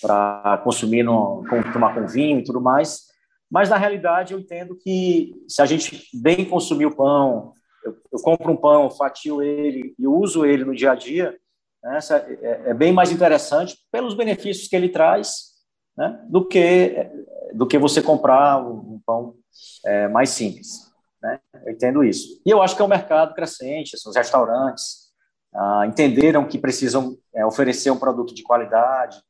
para 0.00 0.58
consumir 0.64 1.02
no, 1.02 1.44
tomar 1.72 1.94
com 1.94 2.06
vinho 2.06 2.38
e 2.38 2.44
tudo 2.44 2.60
mais. 2.60 3.11
Mas, 3.52 3.68
na 3.68 3.76
realidade, 3.76 4.32
eu 4.32 4.40
entendo 4.40 4.74
que 4.74 5.34
se 5.46 5.60
a 5.60 5.66
gente 5.66 6.08
bem 6.14 6.42
consumir 6.42 6.86
o 6.86 6.96
pão, 6.96 7.52
eu, 7.84 7.94
eu 8.10 8.18
compro 8.22 8.50
um 8.50 8.56
pão, 8.56 8.88
fatio 8.88 9.42
ele 9.42 9.94
e 9.98 10.06
uso 10.06 10.46
ele 10.46 10.64
no 10.64 10.74
dia 10.74 10.92
a 10.92 10.94
dia, 10.94 11.36
né, 11.84 11.98
é, 12.40 12.70
é, 12.70 12.74
bem 12.74 12.94
mais 12.94 13.12
interessante 13.12 13.76
pelos 13.92 14.14
benefícios 14.14 14.68
que 14.68 14.74
ele 14.74 14.88
traz 14.88 15.50
né, 15.94 16.18
do, 16.30 16.48
que, 16.48 17.10
do 17.52 17.66
que 17.66 17.76
você 17.76 18.00
comprar 18.00 18.58
um, 18.66 18.98
pão 19.04 19.34
é, 19.84 20.08
mais 20.08 20.30
simples. 20.30 20.90
Né? 21.20 21.38
Eu 21.66 21.72
entendo 21.72 22.02
isso. 22.02 22.40
E 22.46 22.50
eu 22.50 22.62
acho 22.62 22.74
que 22.74 22.80
é 22.80 22.84
um 22.86 22.88
mercado 22.88 23.34
crescente, 23.34 23.96
assim, 23.96 24.08
os 24.08 24.16
restaurantes 24.16 25.10
ah, 25.54 25.84
entenderam 25.86 26.48
que 26.48 26.56
precisam 26.56 27.18
é, 27.34 27.44
oferecer 27.44 27.90
um 27.90 27.98
produto 27.98 28.34
de 28.34 28.42
qualidade, 28.42 29.20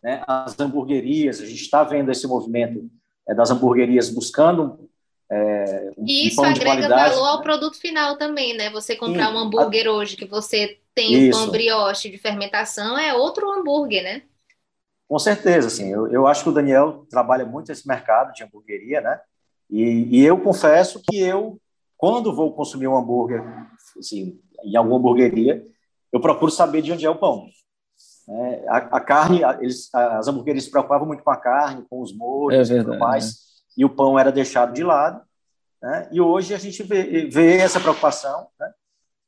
né? 0.00 0.22
as 0.28 0.56
hamburguerias, 0.60 1.40
a 1.40 1.46
gente 1.46 1.62
está 1.62 1.82
vendo 1.82 2.12
esse 2.12 2.28
movimento 2.28 2.88
das 3.28 3.50
hamburguerias 3.50 4.10
buscando 4.10 4.88
é, 5.34 5.92
um, 5.96 6.04
e 6.06 6.28
isso 6.28 6.44
agrega 6.44 6.88
valor 6.88 7.26
ao 7.26 7.40
produto 7.40 7.80
final 7.80 8.18
também, 8.18 8.54
né? 8.54 8.68
Você 8.68 8.94
comprar 8.94 9.28
Sim. 9.28 9.34
um 9.34 9.38
hambúrguer 9.38 9.86
a... 9.86 9.92
hoje 9.92 10.14
que 10.14 10.26
você 10.26 10.78
tem 10.94 11.14
isso. 11.14 11.38
um 11.38 11.44
pão 11.44 11.52
brioche 11.52 12.10
de 12.10 12.18
fermentação 12.18 12.98
é 12.98 13.14
outro 13.14 13.50
hambúrguer, 13.50 14.02
né? 14.02 14.22
Com 15.08 15.18
certeza, 15.18 15.68
assim. 15.68 15.90
Eu, 15.90 16.06
eu 16.08 16.26
acho 16.26 16.42
que 16.42 16.50
o 16.50 16.52
Daniel 16.52 17.06
trabalha 17.08 17.46
muito 17.46 17.68
nesse 17.68 17.88
mercado 17.88 18.34
de 18.34 18.44
hamburgueria, 18.44 19.00
né? 19.00 19.20
E, 19.70 20.18
e 20.18 20.22
eu 20.22 20.38
confesso 20.38 21.00
que 21.02 21.18
eu, 21.18 21.58
quando 21.96 22.34
vou 22.34 22.52
consumir 22.52 22.86
um 22.86 22.96
hambúrguer, 22.96 23.42
assim, 23.98 24.38
em 24.62 24.76
alguma 24.76 24.98
hamburgueria, 24.98 25.66
eu 26.12 26.20
procuro 26.20 26.50
saber 26.50 26.82
de 26.82 26.92
onde 26.92 27.06
é 27.06 27.10
o 27.10 27.18
pão. 27.18 27.46
É, 28.28 28.68
a, 28.68 28.76
a, 28.76 29.00
carne, 29.00 29.42
eles, 29.60 29.92
as 29.92 30.28
hamburguerias 30.28 30.64
se 30.64 30.70
preocupavam 30.70 31.06
muito 31.06 31.24
com 31.24 31.30
a 31.30 31.36
carne, 31.36 31.84
com 31.88 32.00
os 32.00 32.16
molhos 32.16 32.70
é 32.70 32.74
e 32.74 32.84
tudo 32.84 32.98
mais, 32.98 33.30
é. 33.30 33.34
e 33.78 33.84
o 33.84 33.90
pão 33.90 34.18
era 34.18 34.30
deixado 34.30 34.72
de 34.72 34.84
lado. 34.84 35.20
Né? 35.82 36.08
E 36.12 36.20
hoje 36.20 36.54
a 36.54 36.58
gente 36.58 36.82
vê, 36.82 37.26
vê 37.26 37.56
essa 37.56 37.80
preocupação 37.80 38.46
né? 38.58 38.70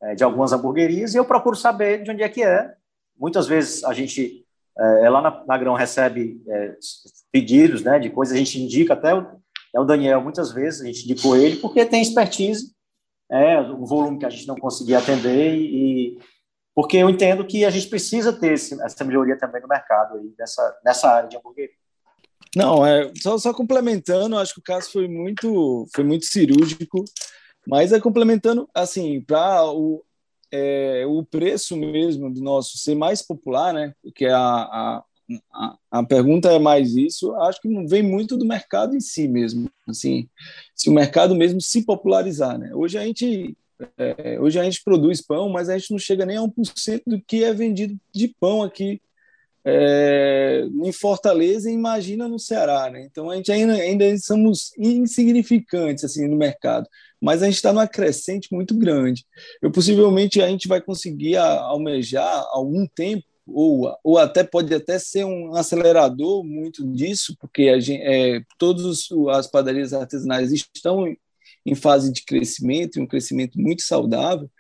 É, 0.03 0.15
de 0.15 0.23
algumas 0.23 0.53
hamburguerias 0.53 1.15
e 1.15 1.17
eu 1.17 1.25
procuro 1.25 1.57
saber 1.57 2.03
de 2.03 2.11
onde 2.11 2.23
é 2.23 2.29
que 2.29 2.43
é. 2.43 2.75
Muitas 3.19 3.47
vezes 3.47 3.83
a 3.85 3.93
gente, 3.93 4.45
é, 4.79 5.09
lá 5.09 5.21
na, 5.21 5.45
na 5.45 5.59
Grão, 5.59 5.75
recebe 5.75 6.41
é, 6.47 6.77
pedidos 7.33 7.83
né, 7.83 7.99
de 7.99 8.11
coisas, 8.11 8.35
a 8.35 8.39
gente 8.39 8.61
indica 8.61 8.93
até 8.93 9.15
o, 9.15 9.27
é 9.75 9.81
o 9.81 9.85
Daniel, 9.85 10.21
muitas 10.21 10.53
vezes 10.53 10.83
a 10.83 10.85
gente 10.85 11.05
indicou 11.05 11.37
ele, 11.37 11.57
porque 11.57 11.85
tem 11.85 12.01
expertise, 12.01 12.73
é, 13.31 13.61
o 13.61 13.85
volume 13.85 14.19
que 14.19 14.27
a 14.27 14.31
gente 14.31 14.47
não 14.47 14.57
conseguia 14.57 14.99
atender 14.99 15.55
e, 15.55 16.19
porque 16.75 16.97
eu 16.97 17.09
entendo 17.09 17.47
que 17.47 17.65
a 17.65 17.71
gente 17.71 17.87
precisa 17.87 18.33
ter 18.33 18.55
esse, 18.55 18.81
essa 18.83 19.05
melhoria 19.05 19.39
também 19.39 19.63
no 19.63 19.69
mercado, 19.69 20.17
aí, 20.17 20.35
nessa, 20.39 20.79
nessa 20.85 21.09
área 21.09 21.29
de 21.29 21.37
hamburgueria. 21.37 21.77
Não, 22.57 22.85
é, 22.85 23.11
só, 23.21 23.39
só 23.39 23.55
complementando, 23.55 24.37
acho 24.37 24.55
que 24.55 24.61
o 24.61 24.65
caso 24.65 24.91
foi 24.91 25.09
muito, 25.09 25.87
foi 25.95 26.05
muito 26.05 26.25
cirúrgico, 26.25 27.05
mas 27.67 27.93
é 27.93 28.01
complementando, 28.01 28.69
assim, 28.75 29.21
para 29.21 29.65
o, 29.67 30.05
é, 30.53 31.05
o 31.07 31.25
preço 31.25 31.77
mesmo 31.77 32.33
do 32.33 32.41
nosso 32.41 32.77
ser 32.79 32.95
mais 32.95 33.23
popular, 33.23 33.73
né, 33.73 33.95
que 34.15 34.25
é 34.25 34.33
a, 34.33 34.39
a, 34.41 35.05
a, 35.53 35.79
a, 35.91 36.05
pergunta 36.05 36.53
é 36.53 36.59
mais 36.59 36.95
isso, 36.95 37.35
acho 37.37 37.61
que 37.61 37.69
vem 37.87 38.03
muito 38.03 38.37
do 38.37 38.45
mercado 38.45 38.95
em 38.95 39.01
si 39.01 39.27
mesmo, 39.27 39.69
assim, 39.89 40.29
se 40.75 40.89
o 40.91 40.93
mercado 40.93 41.35
mesmo 41.35 41.61
se 41.61 41.85
popularizar, 41.85 42.59
né? 42.59 42.73
Hoje 42.75 42.99
a 42.99 43.05
gente 43.05 43.57
é, 43.99 44.39
hoje 44.41 44.59
a 44.59 44.65
gente 44.65 44.83
produz 44.83 45.21
pão, 45.21 45.49
mas 45.49 45.69
a 45.69 45.77
gente 45.77 45.91
não 45.91 45.99
chega 45.99 46.25
nem 46.25 46.37
a 46.37 46.43
1% 46.43 47.03
do 47.07 47.21
que 47.21 47.45
é 47.45 47.53
vendido 47.53 47.99
de 48.13 48.29
pão 48.29 48.63
aqui 48.63 49.01
é, 49.67 50.67
em 50.83 50.93
Fortaleza 50.93 51.71
imagina 51.71 52.29
no 52.29 52.39
Ceará, 52.39 52.91
né? 52.91 53.03
Então 53.11 53.31
a 53.31 53.37
gente 53.37 53.51
ainda, 53.51 53.73
ainda 53.73 54.19
somos 54.19 54.73
insignificantes 54.77 56.05
assim 56.05 56.29
no 56.29 56.37
mercado, 56.37 56.87
mas 57.21 57.43
a 57.43 57.47
gente 57.47 57.55
está 57.55 57.73
numa 57.73 57.89
crescente 57.89 58.49
muito 58.53 58.77
grande. 58.77 59.25
Eu 59.63 59.71
possivelmente 59.71 60.43
a 60.43 60.49
gente 60.49 60.69
vai 60.69 60.83
conseguir 60.83 61.37
almejar 61.37 62.45
algum 62.51 62.87
tempo 62.87 63.25
ou, 63.47 63.95
ou 64.03 64.19
até 64.19 64.45
pode 64.45 64.75
até 64.75 64.99
ser 64.99 65.25
um 65.25 65.55
acelerador 65.55 66.45
muito 66.45 66.87
disso, 66.87 67.35
porque 67.41 67.69
a 67.69 67.81
gente, 67.81 68.03
é, 68.03 68.43
todas 68.59 69.09
as 69.31 69.47
padarias 69.47 69.93
artesanais 69.93 70.53
estão 70.53 71.07
em 71.65 71.75
fase 71.75 72.13
de 72.13 72.25
crescimento, 72.25 73.01
um 73.01 73.07
crescimento 73.07 73.59
muito 73.59 73.83
saudável, 73.83 74.51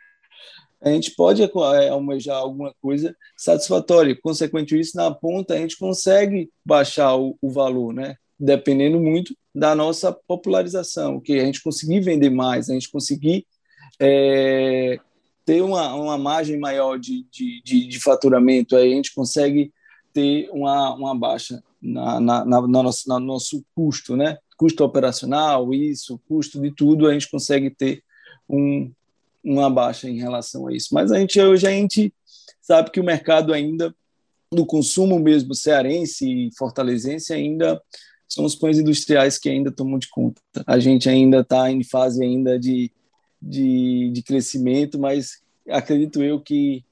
a 0.80 0.90
gente 0.90 1.12
pode 1.12 1.42
é, 1.42 1.88
almejar 1.88 2.36
alguma 2.36 2.74
coisa 2.80 3.16
satisfatória. 3.36 4.18
Consequente 4.22 4.78
isso, 4.78 4.96
na 4.96 5.10
ponta, 5.10 5.54
a 5.54 5.58
gente 5.58 5.78
consegue 5.78 6.50
baixar 6.64 7.16
o, 7.16 7.38
o 7.40 7.50
valor, 7.50 7.94
né? 7.94 8.16
dependendo 8.38 9.00
muito 9.00 9.34
da 9.54 9.74
nossa 9.74 10.12
popularização, 10.12 11.20
que 11.20 11.38
a 11.38 11.44
gente 11.44 11.62
conseguir 11.62 12.00
vender 12.00 12.30
mais, 12.30 12.68
a 12.68 12.74
gente 12.74 12.90
conseguir 12.90 13.46
é, 14.00 14.98
ter 15.44 15.62
uma, 15.62 15.94
uma 15.94 16.18
margem 16.18 16.58
maior 16.58 16.98
de, 16.98 17.24
de, 17.30 17.62
de, 17.62 17.86
de, 17.86 18.00
faturamento, 18.00 18.76
aí 18.76 18.92
a 18.92 18.96
gente 18.96 19.14
consegue 19.14 19.72
ter 20.12 20.48
uma, 20.50 20.94
uma 20.94 21.14
baixa 21.14 21.62
na, 21.80 22.20
na, 22.20 22.44
na, 22.44 22.60
na 22.62 22.82
nosso, 22.82 23.08
no 23.08 23.20
nosso 23.20 23.64
custo, 23.74 24.16
né? 24.16 24.38
Custo 24.56 24.84
operacional, 24.84 25.72
isso, 25.74 26.20
custo 26.28 26.60
de 26.60 26.70
tudo, 26.70 27.06
a 27.06 27.12
gente 27.12 27.30
consegue 27.30 27.70
ter 27.70 28.02
um, 28.48 28.90
uma 29.42 29.68
baixa 29.68 30.08
em 30.08 30.18
relação 30.18 30.66
a 30.66 30.72
isso. 30.74 30.88
Mas 30.92 31.12
a 31.12 31.18
gente 31.18 31.40
hoje 31.40 31.66
a 31.66 31.70
gente 31.70 32.12
sabe 32.60 32.90
que 32.90 33.00
o 33.00 33.04
mercado 33.04 33.52
ainda 33.52 33.94
do 34.50 34.64
consumo 34.64 35.18
mesmo 35.18 35.54
cearense 35.54 36.26
e 36.28 36.50
fortalezense 36.56 37.32
ainda 37.32 37.80
são 38.28 38.44
os 38.44 38.54
pães 38.54 38.78
industriais 38.78 39.38
que 39.38 39.48
ainda 39.48 39.70
tomam 39.70 39.98
de 39.98 40.08
conta. 40.08 40.40
A 40.66 40.78
gente 40.78 41.08
ainda 41.08 41.40
está 41.40 41.70
em 41.70 41.84
fase 41.84 42.22
ainda 42.22 42.58
de, 42.58 42.90
de, 43.40 44.10
de, 44.12 44.22
crescimento, 44.22 44.98
mas 44.98 45.42
acredito 45.68 46.22
eu 46.22 46.40
que, 46.40 46.84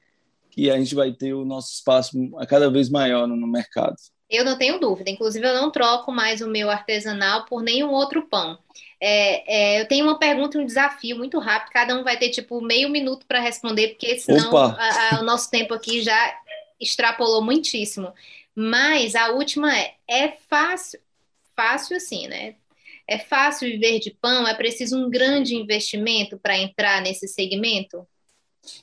que 0.50 0.70
a 0.70 0.78
gente 0.78 0.94
vai 0.94 1.12
ter 1.12 1.32
o 1.32 1.44
nosso 1.44 1.72
espaço 1.72 2.16
cada 2.48 2.70
vez 2.70 2.88
maior 2.88 3.26
no, 3.26 3.36
no 3.36 3.46
mercado. 3.46 3.96
Eu 4.32 4.46
não 4.46 4.56
tenho 4.56 4.80
dúvida. 4.80 5.10
Inclusive, 5.10 5.46
eu 5.46 5.54
não 5.54 5.70
troco 5.70 6.10
mais 6.10 6.40
o 6.40 6.48
meu 6.48 6.70
artesanal 6.70 7.44
por 7.44 7.62
nenhum 7.62 7.90
outro 7.90 8.22
pão. 8.22 8.58
É, 8.98 9.76
é, 9.76 9.80
eu 9.80 9.86
tenho 9.86 10.06
uma 10.06 10.18
pergunta 10.18 10.56
e 10.56 10.60
um 10.62 10.66
desafio 10.66 11.18
muito 11.18 11.38
rápido. 11.38 11.72
Cada 11.72 11.94
um 11.94 12.02
vai 12.02 12.16
ter 12.16 12.30
tipo 12.30 12.60
meio 12.62 12.88
minuto 12.88 13.26
para 13.26 13.40
responder, 13.40 13.88
porque 13.88 14.18
senão 14.18 14.56
a, 14.56 15.16
a, 15.16 15.20
o 15.20 15.24
nosso 15.24 15.50
tempo 15.50 15.74
aqui 15.74 16.00
já 16.00 16.34
extrapolou 16.80 17.42
muitíssimo. 17.42 18.10
Mas 18.54 19.14
a 19.14 19.32
última 19.32 19.76
é: 19.76 19.94
é 20.08 20.32
fácil, 20.48 20.98
fácil 21.54 21.96
assim, 21.96 22.26
né? 22.26 22.54
É 23.06 23.18
fácil 23.18 23.68
viver 23.68 23.98
de 23.98 24.10
pão? 24.12 24.46
É 24.46 24.54
preciso 24.54 24.96
um 24.96 25.10
grande 25.10 25.54
investimento 25.56 26.38
para 26.38 26.56
entrar 26.56 27.02
nesse 27.02 27.28
segmento? 27.28 28.06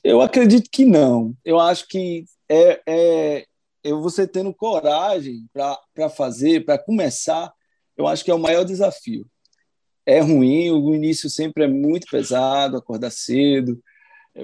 Eu 0.03 0.21
acredito 0.21 0.69
que 0.69 0.85
não. 0.85 1.33
Eu 1.43 1.59
acho 1.59 1.87
que 1.87 2.25
é, 2.49 2.81
é, 2.85 3.45
você 3.93 4.27
tendo 4.27 4.53
coragem 4.53 5.47
para 5.53 6.09
fazer, 6.09 6.65
para 6.65 6.77
começar, 6.77 7.53
eu 7.97 8.07
acho 8.07 8.23
que 8.23 8.31
é 8.31 8.33
o 8.33 8.39
maior 8.39 8.63
desafio. 8.63 9.25
É 10.05 10.19
ruim, 10.19 10.71
o 10.71 10.95
início 10.95 11.29
sempre 11.29 11.65
é 11.65 11.67
muito 11.67 12.07
pesado, 12.09 12.77
acordar 12.77 13.11
cedo, 13.11 13.81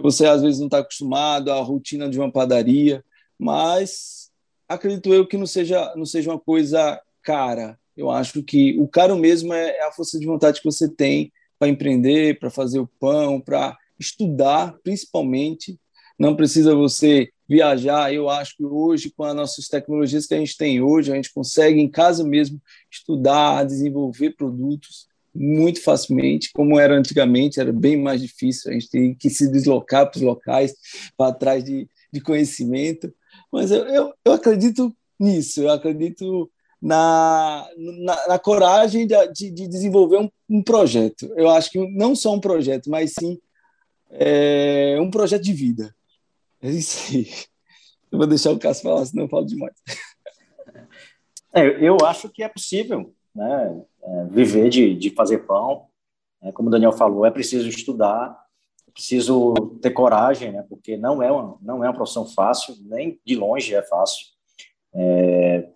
você 0.02 0.26
às 0.26 0.42
vezes 0.42 0.60
não 0.60 0.68
está 0.68 0.80
acostumado 0.80 1.52
à 1.52 1.60
rotina 1.62 2.10
de 2.10 2.20
uma 2.20 2.32
padaria, 2.32 3.04
mas 3.38 4.32
acredito 4.68 5.14
eu 5.14 5.28
que 5.28 5.38
não 5.38 5.46
seja, 5.46 5.94
não 5.96 6.06
seja 6.06 6.32
uma 6.32 6.40
coisa 6.40 7.02
cara. 7.22 7.80
Eu 7.96 8.12
acho 8.12 8.44
que 8.44 8.78
o 8.80 8.88
caro 8.88 9.16
mesmo 9.16 9.54
é, 9.54 9.78
é 9.78 9.88
a 9.88 9.92
força 9.92 10.20
de 10.20 10.26
vontade 10.26 10.60
que 10.60 10.70
você 10.70 10.90
tem 10.90 11.32
para 11.58 11.70
empreender, 11.70 12.40
para 12.40 12.50
fazer 12.50 12.80
o 12.80 12.90
pão, 13.00 13.40
para 13.40 13.78
estudar, 14.00 14.76
principalmente. 14.84 15.80
Não 16.18 16.36
precisa 16.36 16.76
você 16.76 17.30
viajar. 17.48 18.14
Eu 18.14 18.30
acho 18.30 18.56
que 18.58 18.66
hoje, 18.66 19.12
com 19.16 19.24
as 19.24 19.36
nossas 19.36 19.68
tecnologias 19.68 20.26
que 20.26 20.34
a 20.34 20.38
gente 20.38 20.58
tem 20.58 20.82
hoje, 20.82 21.12
a 21.12 21.16
gente 21.16 21.34
consegue 21.34 21.80
em 21.80 21.90
casa 21.90 22.24
mesmo 22.24 22.62
estudar, 22.90 23.66
desenvolver 23.66 24.32
produtos 24.32 25.08
muito 25.36 25.84
facilmente, 25.84 26.52
como 26.54 26.80
era 26.80 26.98
antigamente, 26.98 27.60
era 27.60 27.74
bem 27.74 28.02
mais 28.02 28.22
difícil, 28.22 28.72
a 28.72 28.74
gente 28.74 28.90
tem 28.90 29.14
que 29.14 29.30
se 29.30 29.52
deslocar 29.52 30.10
para 30.10 30.18
os 30.18 30.24
locais, 30.24 30.74
para 31.18 31.34
trás 31.34 31.64
de, 31.64 31.90
de 32.12 32.22
conhecimento. 32.22 33.14
Mas 33.52 33.70
eu, 33.70 33.86
eu, 33.86 34.14
eu 34.24 34.32
acredito 34.32 34.96
nisso, 35.20 35.62
eu 35.62 35.70
acredito 35.70 36.50
na, 36.82 37.68
na, 37.78 38.28
na 38.28 38.40
coragem 38.40 39.06
de, 39.06 39.16
de, 39.34 39.52
de 39.52 39.68
desenvolver 39.68 40.18
um, 40.18 40.30
um, 40.50 40.64
projeto. 40.64 41.30
Eu 41.36 41.50
acho 41.50 41.70
que 41.70 41.80
não 41.92 42.16
só 42.16 42.34
um 42.34 42.40
projeto, 42.40 42.90
mas 42.90 43.14
sim 43.20 43.38
é, 44.12 44.98
um 45.02 45.10
projeto 45.10 45.44
de 45.44 45.54
vida. 45.54 45.94
É 46.66 46.72
isso 46.72 47.14
aí. 47.14 47.28
Eu 48.12 48.18
vou 48.18 48.26
deixar 48.26 48.52
o 48.52 48.58
Cássio 48.58 48.84
falar, 48.84 49.06
senão 49.06 49.26
eu 49.26 49.30
falo 49.30 49.46
demais. 49.46 49.76
É, 51.54 51.68
eu 51.88 51.98
acho 52.04 52.28
que 52.28 52.42
é 52.42 52.50
possível 52.50 53.14
né, 53.34 53.82
é, 54.04 54.26
viver 54.26 54.70
de, 54.70 54.96
de 54.96 55.12
fazer 55.12 55.46
pão. 55.46 55.86
É, 56.42 56.52
como 56.52 56.70
o 56.70 56.72
Daniel 56.72 56.92
falou, 56.92 57.24
é 57.24 57.30
preciso 57.30 57.70
estudar, 57.70 58.36
é 58.88 58.92
preciso 58.92 59.54
ter 59.80 59.92
coragem, 59.92 60.52
né, 60.52 60.66
porque 60.68 60.98
não 60.98 61.22
é, 61.22 61.32
uma, 61.32 61.58
não 61.62 61.84
é 61.84 61.88
uma 61.88 61.96
profissão 61.96 62.26
fácil, 62.26 62.76
nem 62.82 63.20
de 63.24 63.36
longe 63.36 63.76
é 63.76 63.84
fácil. 63.84 64.26
É, 64.94 65.70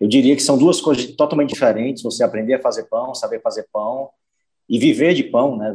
eu 0.00 0.08
diria 0.08 0.34
que 0.34 0.42
são 0.42 0.58
duas 0.58 0.80
coisas 0.80 1.14
totalmente 1.14 1.50
diferentes, 1.50 2.02
você 2.02 2.24
aprender 2.24 2.54
a 2.54 2.60
fazer 2.60 2.84
pão, 2.84 3.14
saber 3.14 3.40
fazer 3.40 3.68
pão, 3.72 4.10
e 4.68 4.78
viver 4.78 5.14
de 5.14 5.24
pão, 5.24 5.56
né, 5.56 5.74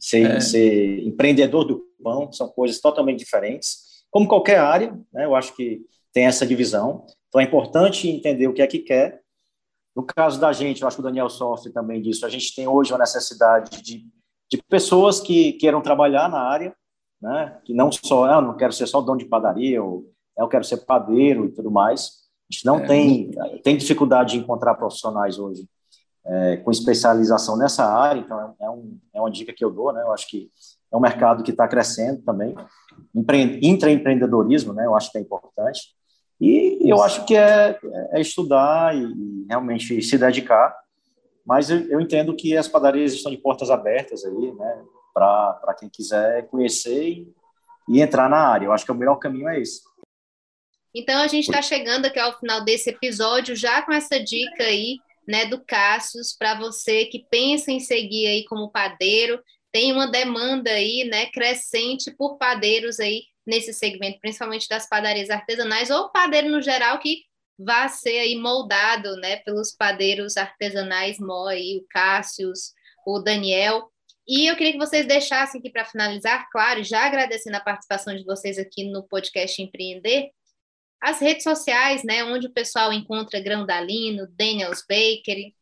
ser, 0.00 0.40
ser 0.40 1.06
empreendedor 1.06 1.64
do 1.64 1.82
pão, 2.02 2.32
são 2.32 2.48
coisas 2.48 2.80
totalmente 2.80 3.18
diferentes. 3.18 3.91
Como 4.12 4.28
qualquer 4.28 4.58
área, 4.58 4.96
né, 5.12 5.24
eu 5.24 5.34
acho 5.34 5.56
que 5.56 5.84
tem 6.12 6.26
essa 6.26 6.46
divisão. 6.46 7.04
Então 7.28 7.40
é 7.40 7.44
importante 7.44 8.08
entender 8.08 8.46
o 8.46 8.52
que 8.52 8.62
é 8.62 8.66
que 8.66 8.78
quer. 8.78 9.22
No 9.96 10.04
caso 10.04 10.38
da 10.38 10.52
gente, 10.52 10.82
eu 10.82 10.86
acho 10.86 10.98
que 10.98 11.00
o 11.00 11.04
Daniel 11.04 11.28
sofre 11.28 11.72
também 11.72 12.00
disso. 12.00 12.24
A 12.24 12.28
gente 12.28 12.54
tem 12.54 12.68
hoje 12.68 12.92
uma 12.92 12.98
necessidade 12.98 13.82
de, 13.82 14.06
de 14.50 14.62
pessoas 14.68 15.18
que 15.18 15.54
queiram 15.54 15.80
trabalhar 15.80 16.28
na 16.28 16.40
área, 16.40 16.76
né, 17.20 17.58
que 17.64 17.72
não 17.72 17.90
só, 17.90 18.24
ah, 18.26 18.40
não 18.40 18.56
quero 18.56 18.72
ser 18.72 18.86
só 18.86 19.00
dono 19.00 19.18
de 19.18 19.24
padaria, 19.24 19.82
ou 19.82 20.12
eu 20.36 20.46
quero 20.46 20.64
ser 20.64 20.84
padeiro 20.84 21.46
e 21.46 21.52
tudo 21.52 21.70
mais. 21.70 22.22
A 22.50 22.52
gente 22.52 22.66
não 22.66 22.80
é. 22.80 22.86
tem, 22.86 23.30
tem 23.64 23.76
dificuldade 23.76 24.32
de 24.32 24.38
encontrar 24.38 24.74
profissionais 24.74 25.38
hoje 25.38 25.66
é, 26.24 26.58
com 26.58 26.70
especialização 26.70 27.56
nessa 27.56 27.84
área, 27.84 28.20
então 28.20 28.54
é, 28.60 28.70
um, 28.70 28.98
é 29.14 29.20
uma 29.20 29.30
dica 29.30 29.52
que 29.52 29.64
eu 29.64 29.70
dou, 29.70 29.92
né? 29.92 30.02
Eu 30.02 30.12
acho 30.12 30.28
que 30.28 30.50
é 30.92 30.96
um 30.96 31.00
mercado 31.00 31.42
que 31.42 31.50
está 31.50 31.66
crescendo 31.66 32.22
também. 32.22 32.54
Empre, 33.14 33.58
intraempreendedorismo, 33.62 34.72
né? 34.72 34.84
Eu 34.84 34.94
acho 34.94 35.10
que 35.10 35.18
é 35.18 35.20
importante. 35.20 35.80
E 36.40 36.90
eu 36.90 37.02
acho 37.02 37.24
que 37.24 37.36
é, 37.36 37.78
é 38.10 38.20
estudar 38.20 38.94
e, 38.94 39.46
realmente 39.48 40.02
se 40.02 40.18
dedicar. 40.18 40.76
Mas 41.46 41.70
eu, 41.70 41.78
eu, 41.88 42.00
entendo 42.00 42.34
que 42.36 42.56
as 42.56 42.68
padarias 42.68 43.12
estão 43.12 43.32
de 43.32 43.38
portas 43.38 43.70
abertas 43.70 44.24
aí, 44.24 44.52
né? 44.52 44.82
Para 45.14 45.74
quem 45.78 45.88
quiser 45.88 46.46
conhecer 46.48 47.08
e, 47.08 47.32
e 47.88 48.02
entrar 48.02 48.28
na 48.28 48.38
área. 48.38 48.66
Eu 48.66 48.72
acho 48.72 48.84
que 48.84 48.92
o 48.92 48.94
melhor 48.94 49.16
caminho 49.16 49.48
é 49.48 49.60
esse. 49.60 49.80
Então 50.94 51.22
a 51.22 51.26
gente 51.26 51.44
está 51.44 51.62
chegando 51.62 52.04
aqui 52.04 52.18
ao 52.18 52.38
final 52.38 52.62
desse 52.64 52.90
episódio 52.90 53.56
já 53.56 53.80
com 53.80 53.92
essa 53.92 54.22
dica 54.22 54.62
aí 54.62 54.98
né, 55.26 55.46
do 55.46 55.64
Cassius, 55.64 56.36
para 56.36 56.58
você 56.58 57.06
que 57.06 57.24
pensa 57.30 57.70
em 57.70 57.80
seguir 57.80 58.26
aí 58.26 58.44
como 58.44 58.70
padeiro, 58.70 59.40
tem 59.72 59.92
uma 59.92 60.06
demanda 60.06 60.70
aí, 60.70 61.04
né, 61.04 61.26
crescente 61.26 62.10
por 62.10 62.36
padeiros 62.36 63.00
aí 63.00 63.24
nesse 63.46 63.72
segmento, 63.72 64.20
principalmente 64.20 64.68
das 64.68 64.88
padarias 64.88 65.30
artesanais 65.30 65.90
ou 65.90 66.10
padeiro 66.10 66.50
no 66.50 66.62
geral 66.62 66.98
que 66.98 67.22
vá 67.58 67.88
ser 67.88 68.18
aí 68.18 68.36
moldado, 68.36 69.16
né, 69.16 69.36
pelos 69.38 69.72
padeiros 69.72 70.36
artesanais 70.36 71.18
Mo 71.18 71.46
aí, 71.46 71.78
o 71.78 71.86
Cassius, 71.88 72.72
o 73.06 73.18
Daniel. 73.18 73.90
E 74.26 74.46
eu 74.46 74.56
queria 74.56 74.72
que 74.72 74.78
vocês 74.78 75.06
deixassem 75.06 75.58
aqui 75.58 75.70
para 75.70 75.84
finalizar, 75.84 76.48
claro, 76.50 76.84
já 76.84 77.06
agradecendo 77.06 77.56
a 77.56 77.60
participação 77.60 78.14
de 78.14 78.24
vocês 78.24 78.58
aqui 78.58 78.84
no 78.84 79.02
podcast 79.02 79.60
Empreender, 79.60 80.30
as 81.00 81.20
redes 81.20 81.42
sociais, 81.42 82.04
né, 82.04 82.22
onde 82.24 82.46
o 82.46 82.52
pessoal 82.52 82.92
encontra 82.92 83.40
Grão 83.40 83.66
Dalino, 83.66 84.28
Daniels 84.30 84.84
Bakery. 84.88 85.54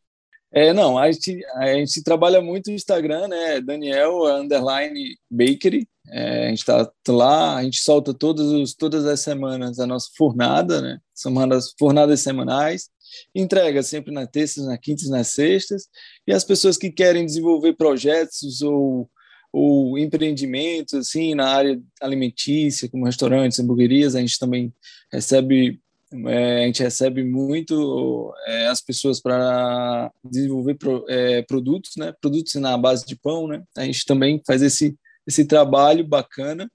É, 0.53 0.73
não, 0.73 0.97
a 0.97 1.09
gente, 1.09 1.39
a 1.55 1.73
gente 1.75 2.03
trabalha 2.03 2.41
muito 2.41 2.69
no 2.69 2.75
Instagram, 2.75 3.29
né? 3.29 3.61
Daniel 3.61 4.25
Underline 4.25 5.15
Bakery. 5.29 5.87
É, 6.09 6.47
a 6.47 6.49
gente 6.49 6.59
está 6.59 6.91
lá, 7.07 7.55
a 7.55 7.63
gente 7.63 7.79
solta 7.79 8.13
todos 8.13 8.51
os, 8.51 8.73
todas 8.73 9.05
as 9.05 9.21
semanas 9.21 9.79
a 9.79 9.87
nossa 9.87 10.09
fornada, 10.17 10.81
né? 10.81 10.99
São 11.13 11.33
as 11.53 11.73
fornadas 11.79 12.19
semanais. 12.19 12.89
Entrega 13.33 13.81
sempre 13.81 14.13
nas 14.13 14.27
terças, 14.27 14.65
nas 14.65 14.77
quintas, 14.79 15.09
nas 15.09 15.27
sextas. 15.29 15.87
E 16.27 16.33
as 16.33 16.43
pessoas 16.43 16.77
que 16.77 16.91
querem 16.91 17.25
desenvolver 17.25 17.73
projetos 17.73 18.61
ou, 18.61 19.09
ou 19.53 19.97
empreendimentos 19.97 20.93
assim 20.95 21.33
na 21.33 21.47
área 21.47 21.81
alimentícia, 22.01 22.89
como 22.89 23.05
restaurantes, 23.05 23.59
hamburguerias, 23.59 24.15
a 24.15 24.19
gente 24.19 24.37
também 24.37 24.73
recebe 25.11 25.79
é, 26.27 26.63
a 26.63 26.65
gente 26.67 26.83
recebe 26.83 27.23
muito 27.23 28.33
é, 28.45 28.67
as 28.67 28.81
pessoas 28.81 29.21
para 29.21 30.11
desenvolver 30.23 30.75
pro, 30.75 31.05
é, 31.09 31.41
produtos, 31.43 31.91
né? 31.97 32.13
Produtos 32.19 32.55
na 32.55 32.77
base 32.77 33.05
de 33.05 33.15
pão, 33.15 33.47
né? 33.47 33.63
A 33.77 33.85
gente 33.85 34.05
também 34.05 34.41
faz 34.45 34.61
esse 34.61 34.95
esse 35.27 35.45
trabalho 35.45 36.05
bacana 36.05 36.69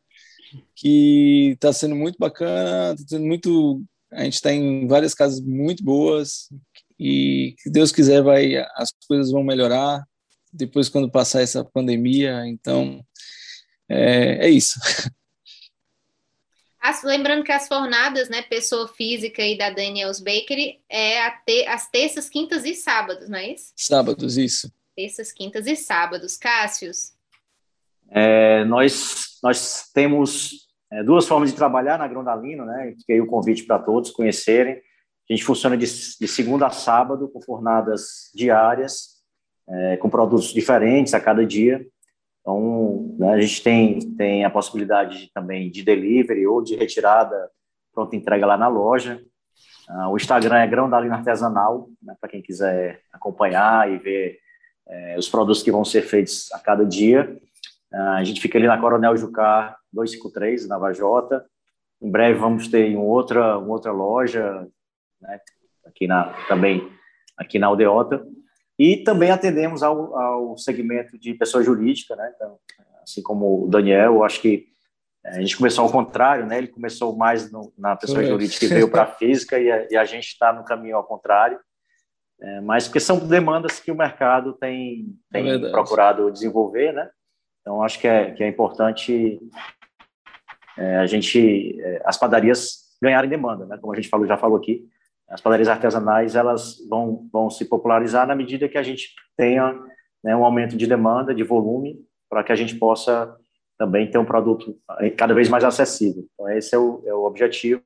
que 0.75 1.53
está 1.55 1.73
sendo 1.73 1.97
muito 1.97 2.17
bacana, 2.19 2.97
tá 2.97 3.03
sendo 3.07 3.27
muito. 3.27 3.83
A 4.13 4.25
gente 4.25 4.35
está 4.35 4.53
em 4.53 4.87
várias 4.87 5.15
casas 5.15 5.41
muito 5.41 5.85
boas 5.85 6.49
e 6.99 7.55
se 7.59 7.71
Deus 7.71 7.93
quiser 7.93 8.23
vai 8.23 8.57
as 8.77 8.91
coisas 9.07 9.33
vão 9.33 9.43
melhorar 9.45 10.03
depois 10.53 10.89
quando 10.89 11.11
passar 11.11 11.43
essa 11.43 11.65
pandemia. 11.65 12.47
Então 12.47 13.05
é, 13.89 14.47
é 14.47 14.51
isso. 14.51 14.79
As, 16.87 17.03
lembrando 17.03 17.43
que 17.43 17.51
as 17.51 17.67
fornadas, 17.67 18.29
né, 18.29 18.43
pessoa 18.43 18.87
física 18.87 19.43
e 19.43 19.59
da 19.59 19.71
Daniels 19.71 20.21
Bakery 20.21 20.79
é 20.89 21.29
te, 21.45 21.67
as 21.67 21.91
terças, 21.91 22.31
quintas 22.31 22.65
e 22.65 22.77
sábados, 22.77 23.29
não 23.29 23.37
é 23.37 23.55
isso? 23.55 23.73
Sábados, 23.75 24.39
isso. 24.39 24.73
Terças, 24.95 25.33
quintas 25.33 25.67
e 25.67 25.75
sábados. 25.75 26.37
Cássius? 26.37 27.13
É, 28.09 28.65
nós, 28.67 29.37
nós 29.43 29.91
temos 29.93 30.69
é, 30.93 31.03
duas 31.03 31.27
formas 31.27 31.51
de 31.51 31.57
trabalhar 31.57 31.99
na 31.99 32.07
Grondalino, 32.07 32.65
né? 32.65 32.95
Fiquei 33.01 33.21
o 33.21 33.27
convite 33.27 33.65
para 33.65 33.81
todos 33.81 34.13
conhecerem. 34.13 34.75
A 35.29 35.33
gente 35.33 35.45
funciona 35.45 35.77
de, 35.77 35.87
de 35.87 36.29
segunda 36.29 36.69
a 36.69 36.71
sábado, 36.71 37.29
com 37.29 37.43
fornadas 37.43 38.31
diárias, 38.33 39.17
é, 39.69 39.97
com 39.97 40.09
produtos 40.09 40.53
diferentes 40.53 41.15
a 41.15 41.21
cada 41.21 41.45
dia. 41.45 41.85
Então, 42.47 43.17
né, 43.19 43.33
a 43.33 43.41
gente 43.41 43.61
tem, 43.61 43.99
tem 44.15 44.45
a 44.45 44.51
possibilidade 44.51 45.19
de, 45.19 45.33
também 45.33 45.69
de 45.69 45.83
delivery 45.83 46.47
ou 46.47 46.63
de 46.63 46.77
retirada, 46.77 47.51
pronta 47.93 48.15
entrega 48.15 48.47
lá 48.47 48.57
na 48.57 48.69
loja. 48.69 49.21
Uh, 49.91 50.11
o 50.11 50.17
Instagram 50.17 50.59
é 50.59 50.67
Grão 50.69 50.89
da 50.89 51.01
Linha 51.01 51.15
Artesanal, 51.15 51.89
né, 52.01 52.15
para 52.21 52.31
quem 52.31 52.41
quiser 52.41 53.01
acompanhar 53.13 53.91
e 53.91 53.99
ver 53.99 54.39
é, 54.89 55.17
os 55.19 55.29
produtos 55.29 55.61
que 55.61 55.73
vão 55.73 55.85
ser 55.85 56.03
feitos 56.03 56.53
a 56.53 56.61
cada 56.61 56.87
dia. 56.87 57.37
Uh, 57.93 58.11
a 58.11 58.23
gente 58.23 58.41
fica 58.41 58.57
ali 58.57 58.69
na 58.69 58.79
Coronel 58.79 59.17
Jucá 59.17 59.77
253, 59.93 60.69
na 60.69 60.79
Vajota. 60.79 61.45
Em 62.01 62.09
breve 62.09 62.39
vamos 62.39 62.69
ter 62.69 62.87
em 62.87 62.97
outra, 62.97 63.59
uma 63.59 63.73
outra 63.73 63.91
loja, 63.91 64.69
né, 65.21 65.41
aqui 65.85 66.07
na, 66.07 66.33
também 66.47 66.89
aqui 67.37 67.59
na 67.59 67.67
Aldeota. 67.67 68.25
E 68.79 68.99
também 68.99 69.31
atendemos 69.31 69.83
ao, 69.83 70.17
ao 70.17 70.59
segmento 70.59 71.19
de 71.19 71.35
pessoa 71.35 71.63
jurídica, 71.63 72.15
né? 72.15 72.33
Então, 72.35 72.59
assim 73.03 73.23
como 73.23 73.65
o 73.65 73.69
Daniel, 73.69 74.15
eu 74.15 74.25
acho 74.25 74.41
que 74.41 74.67
é, 75.25 75.31
a 75.31 75.41
gente 75.41 75.57
começou 75.57 75.85
ao 75.85 75.91
contrário, 75.91 76.47
né? 76.47 76.59
Ele 76.59 76.69
começou 76.69 77.17
mais 77.17 77.51
no, 77.51 77.73
na 77.77 77.97
pessoa 77.97 78.23
é. 78.23 78.27
jurídica 78.27 78.65
e 78.65 78.69
veio 78.69 78.91
para 78.91 79.03
a 79.05 79.07
física, 79.17 79.59
e 79.59 79.71
a, 79.71 79.87
e 79.91 79.97
a 79.97 80.05
gente 80.05 80.27
está 80.27 80.53
no 80.53 80.65
caminho 80.65 80.97
ao 80.97 81.05
contrário. 81.05 81.59
É, 82.39 82.61
mas 82.61 82.87
porque 82.87 83.01
são 83.01 83.19
demandas 83.19 83.81
que 83.81 83.91
o 83.91 83.97
mercado 83.97 84.53
tem, 84.53 85.17
tem 85.33 85.49
é 85.49 85.71
procurado 85.71 86.31
desenvolver, 86.31 86.93
né? 86.93 87.09
Então, 87.63 87.83
acho 87.83 87.99
que 87.99 88.07
é, 88.07 88.31
que 88.33 88.45
é 88.45 88.49
importante 88.49 89.41
é, 90.77 90.97
a 90.99 91.07
gente, 91.07 91.81
é, 91.81 92.03
as 92.05 92.19
padarias 92.19 92.87
ganharem 93.03 93.31
demanda, 93.31 93.65
né? 93.65 93.79
Como 93.79 93.93
a 93.93 93.97
gente 93.97 94.09
falou, 94.09 94.27
já 94.27 94.37
falou 94.37 94.59
aqui, 94.59 94.87
as 95.29 95.41
padarias 95.41 95.69
artesanais 95.69 96.37
elas 96.37 96.77
vão, 96.89 97.29
vão 97.33 97.51
se 97.51 97.65
popularizar 97.65 98.27
na 98.27 98.35
medida 98.35 98.69
que 98.69 98.79
a 98.79 98.83
gente 98.83 99.15
tenha 99.37 99.75
né, 100.23 100.37
um 100.37 100.45
aumento 100.45 100.77
de 100.77 100.87
demanda, 100.87 101.35
de 101.35 101.43
volume, 101.43 101.99
para 102.29 102.45
que 102.45 102.53
a 102.53 102.57
gente 102.57 102.77
possa 102.77 103.37
também 103.79 104.11
ter 104.11 104.19
um 104.19 104.25
produto 104.25 104.77
cada 105.17 105.35
vez 105.35 105.49
mais 105.49 105.65
acessível. 105.65 106.25
Então, 106.33 106.49
esse 106.51 106.75
é 106.75 106.79
o, 106.79 107.03
é 107.05 107.15
o 107.15 107.25
objetivo. 107.25 107.83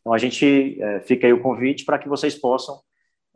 Então, 0.00 0.12
a 0.12 0.18
gente 0.18 0.80
é, 0.80 1.00
fica 1.00 1.26
aí 1.26 1.32
o 1.32 1.42
convite 1.42 1.84
para 1.84 1.98
que 1.98 2.08
vocês 2.08 2.34
possam 2.34 2.80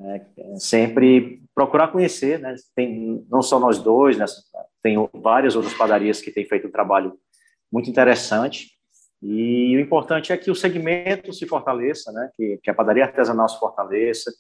é, 0.00 0.20
sempre 0.56 1.42
procurar 1.54 1.88
conhecer, 1.88 2.38
né? 2.38 2.54
Tem 2.74 3.24
não 3.30 3.42
só 3.42 3.58
nós 3.58 3.78
dois, 3.78 4.16
né? 4.16 4.24
tem 4.82 4.96
várias 5.14 5.56
outras 5.56 5.74
padarias 5.74 6.20
que 6.20 6.30
têm 6.30 6.46
feito 6.46 6.68
um 6.68 6.70
trabalho 6.70 7.18
muito 7.70 7.90
interessante 7.90 8.79
e 9.22 9.76
o 9.76 9.80
importante 9.80 10.32
é 10.32 10.36
que 10.36 10.50
o 10.50 10.54
segmento 10.54 11.32
se 11.32 11.46
fortaleça, 11.46 12.10
né? 12.10 12.30
que, 12.36 12.58
que 12.62 12.70
a 12.70 12.74
padaria 12.74 13.04
artesanal 13.04 13.48
se 13.48 13.58
fortaleça, 13.58 14.32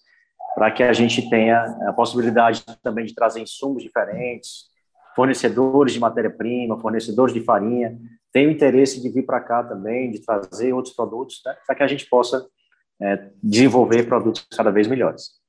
para 0.54 0.70
que 0.70 0.82
a 0.82 0.92
gente 0.92 1.28
tenha 1.28 1.64
a 1.86 1.92
possibilidade 1.92 2.64
também 2.82 3.04
de 3.04 3.14
trazer 3.14 3.40
insumos 3.40 3.82
diferentes, 3.82 4.70
fornecedores 5.14 5.92
de 5.92 6.00
matéria-prima, 6.00 6.80
fornecedores 6.80 7.34
de 7.34 7.40
farinha, 7.40 7.98
tem 8.32 8.46
o 8.46 8.50
interesse 8.50 9.02
de 9.02 9.08
vir 9.10 9.24
para 9.24 9.40
cá 9.40 9.62
também, 9.62 10.10
de 10.10 10.24
trazer 10.24 10.72
outros 10.72 10.94
produtos, 10.94 11.42
né? 11.44 11.56
para 11.66 11.74
que 11.74 11.82
a 11.82 11.86
gente 11.86 12.08
possa 12.08 12.46
é, 13.02 13.30
desenvolver 13.42 14.04
produtos 14.04 14.46
cada 14.56 14.70
vez 14.70 14.86
melhores. 14.86 15.39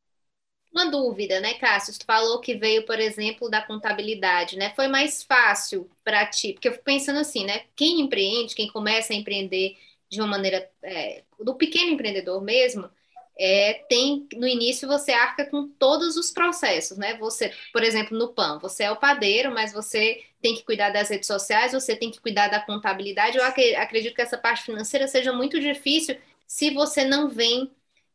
Uma 0.72 0.90
dúvida, 0.90 1.40
né, 1.42 1.56
Cássio? 1.56 1.98
Tu 2.00 2.06
falou 2.06 2.40
que 2.40 2.56
veio, 2.56 2.86
por 2.86 2.98
exemplo, 3.00 3.50
da 3.50 3.62
contabilidade, 3.62 4.58
né? 4.58 4.72
Foi 4.74 4.88
mais 4.88 5.22
fácil 5.22 5.90
para 6.04 6.26
ti? 6.26 6.54
Porque 6.54 6.68
eu 6.70 6.72
fico 6.74 6.86
pensando 6.86 7.20
assim, 7.20 7.44
né? 7.46 7.66
Quem 7.76 8.00
empreende, 8.00 8.56
quem 8.56 8.70
começa 8.72 9.12
a 9.12 9.16
empreender 9.16 9.78
de 10.10 10.22
uma 10.22 10.28
maneira 10.28 10.70
é, 10.84 11.24
do 11.40 11.56
pequeno 11.56 11.92
empreendedor 11.92 12.42
mesmo, 12.42 12.90
é, 13.38 13.84
tem 13.90 14.28
no 14.34 14.48
início 14.48 14.88
você 14.88 15.12
arca 15.12 15.46
com 15.46 15.68
todos 15.68 16.16
os 16.16 16.32
processos, 16.32 16.98
né? 16.98 17.18
Você, 17.18 17.54
por 17.74 17.84
exemplo, 17.84 18.18
no 18.18 18.30
pão, 18.34 18.58
você 18.60 18.84
é 18.84 18.92
o 18.92 18.96
padeiro, 18.98 19.52
mas 19.54 19.74
você 19.74 20.24
tem 20.42 20.56
que 20.56 20.64
cuidar 20.64 20.90
das 20.92 21.10
redes 21.10 21.28
sociais, 21.28 21.74
você 21.74 21.96
tem 21.98 22.10
que 22.12 22.22
cuidar 22.22 22.48
da 22.48 22.62
contabilidade. 22.62 23.38
Eu 23.38 23.44
acredito 23.44 24.16
que 24.16 24.22
essa 24.22 24.38
parte 24.38 24.64
financeira 24.64 25.06
seja 25.08 25.34
muito 25.34 25.60
difícil 25.60 26.18
se 26.48 26.72
você 26.72 27.04
não 27.04 27.28
vem, 27.30 27.70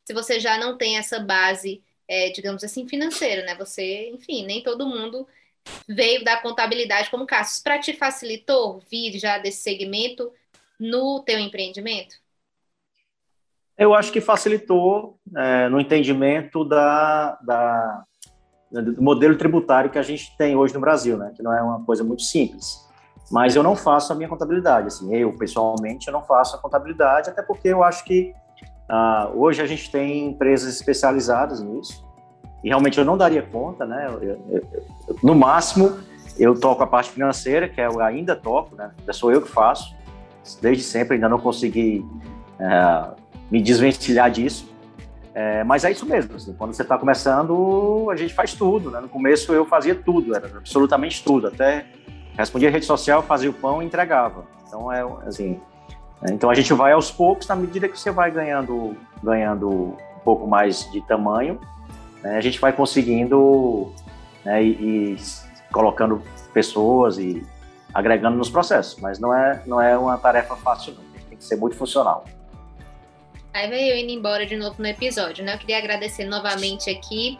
se 0.05 0.15
você 0.15 0.41
já 0.41 0.57
não 0.59 0.77
tem 0.79 0.97
essa 0.97 1.19
base 1.21 1.83
é, 2.09 2.31
digamos 2.31 2.63
assim, 2.63 2.87
financeiro, 2.89 3.45
né? 3.45 3.55
Você, 3.57 4.11
enfim, 4.11 4.45
nem 4.45 4.63
todo 4.63 4.87
mundo 4.87 5.27
veio 5.89 6.25
da 6.25 6.37
contabilidade 6.37 7.11
como 7.11 7.27
Cassius. 7.27 7.63
Para 7.63 7.79
te 7.79 7.93
facilitou 7.93 8.81
vir 8.91 9.19
já 9.19 9.39
desse 9.39 9.63
segmento 9.63 10.33
no 10.79 11.21
teu 11.21 11.39
empreendimento? 11.39 12.17
Eu 13.77 13.95
acho 13.95 14.11
que 14.11 14.21
facilitou 14.21 15.19
é, 15.37 15.69
no 15.69 15.79
entendimento 15.81 16.65
da, 16.65 17.39
da, 17.43 18.05
do 18.71 19.03
modelo 19.03 19.37
tributário 19.37 19.91
que 19.91 19.99
a 19.99 20.03
gente 20.03 20.35
tem 20.37 20.57
hoje 20.57 20.73
no 20.73 20.81
Brasil, 20.81 21.19
né? 21.19 21.33
Que 21.37 21.43
não 21.43 21.53
é 21.53 21.63
uma 21.63 21.85
coisa 21.85 22.03
muito 22.03 22.23
simples. 22.23 22.87
Mas 23.31 23.57
eu 23.57 23.63
não 23.63 23.75
faço 23.75 24.13
a 24.13 24.17
minha 24.17 24.29
contabilidade, 24.29 24.87
assim, 24.87 25.13
eu 25.15 25.37
pessoalmente 25.37 26.07
eu 26.07 26.13
não 26.13 26.23
faço 26.23 26.55
a 26.55 26.61
contabilidade, 26.61 27.29
até 27.29 27.43
porque 27.43 27.69
eu 27.69 27.83
acho 27.83 28.05
que 28.05 28.33
Uh, 28.89 29.39
hoje 29.39 29.61
a 29.61 29.67
gente 29.67 29.91
tem 29.91 30.29
empresas 30.29 30.73
especializadas 30.73 31.61
nisso 31.61 32.05
e 32.63 32.69
realmente 32.69 32.99
eu 32.99 33.05
não 33.05 33.17
daria 33.17 33.43
conta, 33.43 33.85
né? 33.85 34.07
Eu, 34.09 34.23
eu, 34.23 34.41
eu, 35.09 35.17
no 35.23 35.35
máximo 35.35 35.99
eu 36.39 36.59
toco 36.59 36.83
a 36.83 36.87
parte 36.87 37.11
financeira, 37.11 37.69
que 37.69 37.81
eu 37.81 38.01
ainda 38.01 38.37
toco, 38.37 38.77
né? 38.77 38.93
Ainda 38.99 39.13
sou 39.13 39.33
eu 39.33 39.43
que 39.43 39.49
faço, 39.49 39.95
desde 40.61 40.83
sempre 40.83 41.15
ainda 41.15 41.29
não 41.29 41.39
consegui 41.39 42.05
uh, 42.61 43.15
me 43.51 43.61
desvencilhar 43.61 44.31
disso. 44.31 44.75
É, 45.35 45.63
mas 45.65 45.85
é 45.85 45.91
isso 45.91 46.07
mesmo, 46.07 46.35
assim, 46.35 46.55
quando 46.55 46.73
você 46.73 46.81
está 46.81 46.97
começando, 46.97 48.09
a 48.11 48.17
gente 48.17 48.33
faz 48.33 48.55
tudo, 48.55 48.91
né? 48.91 49.01
No 49.01 49.09
começo 49.09 49.53
eu 49.53 49.67
fazia 49.67 49.95
tudo, 49.95 50.35
era 50.35 50.47
absolutamente 50.47 51.23
tudo, 51.23 51.49
até 51.49 51.85
respondia 52.39 52.71
rede 52.71 52.87
social, 52.87 53.23
fazia 53.23 53.51
o 53.51 53.53
pão 53.53 53.83
e 53.83 53.87
entregava. 53.87 54.47
Então, 54.67 54.91
é 54.91 55.03
assim? 55.27 55.61
Então 56.31 56.51
a 56.51 56.55
gente 56.55 56.73
vai 56.73 56.93
aos 56.93 57.11
poucos, 57.11 57.47
na 57.47 57.57
medida 57.57 57.89
que 57.89 57.99
você 57.99 58.11
vai 58.11 58.31
ganhando, 58.31 58.97
ganhando 59.23 59.69
um 59.69 60.21
pouco 60.25 60.47
mais 60.47 60.91
de 60.91 61.01
tamanho, 61.03 61.61
né, 62.23 62.37
a 62.37 62.41
gente 62.41 62.59
vai 62.59 62.73
conseguindo 62.73 63.93
né, 64.45 64.63
e, 64.63 65.15
e, 65.15 65.17
colocando 65.73 66.23
pessoas 66.53 67.19
e 67.19 67.45
agregando 67.93 68.37
nos 68.37 68.51
processos. 68.51 69.01
Mas 69.01 69.19
não 69.19 69.35
é, 69.35 69.63
não 69.67 69.81
é 69.81 69.97
uma 69.97 70.17
tarefa 70.17 70.57
fácil, 70.57 70.95
não. 70.95 71.03
A 71.03 71.19
gente 71.19 71.27
tem 71.27 71.39
que 71.39 71.45
ser 71.45 71.57
muito 71.57 71.77
funcional. 71.77 72.25
Aí 73.53 73.69
veio 73.69 73.95
eu 73.95 73.99
indo 73.99 74.13
embora 74.13 74.45
de 74.45 74.57
novo 74.57 74.75
no 74.79 74.87
episódio, 74.87 75.45
né? 75.45 75.55
Eu 75.55 75.59
queria 75.59 75.79
agradecer 75.79 76.25
novamente 76.25 76.91
aqui 76.91 77.39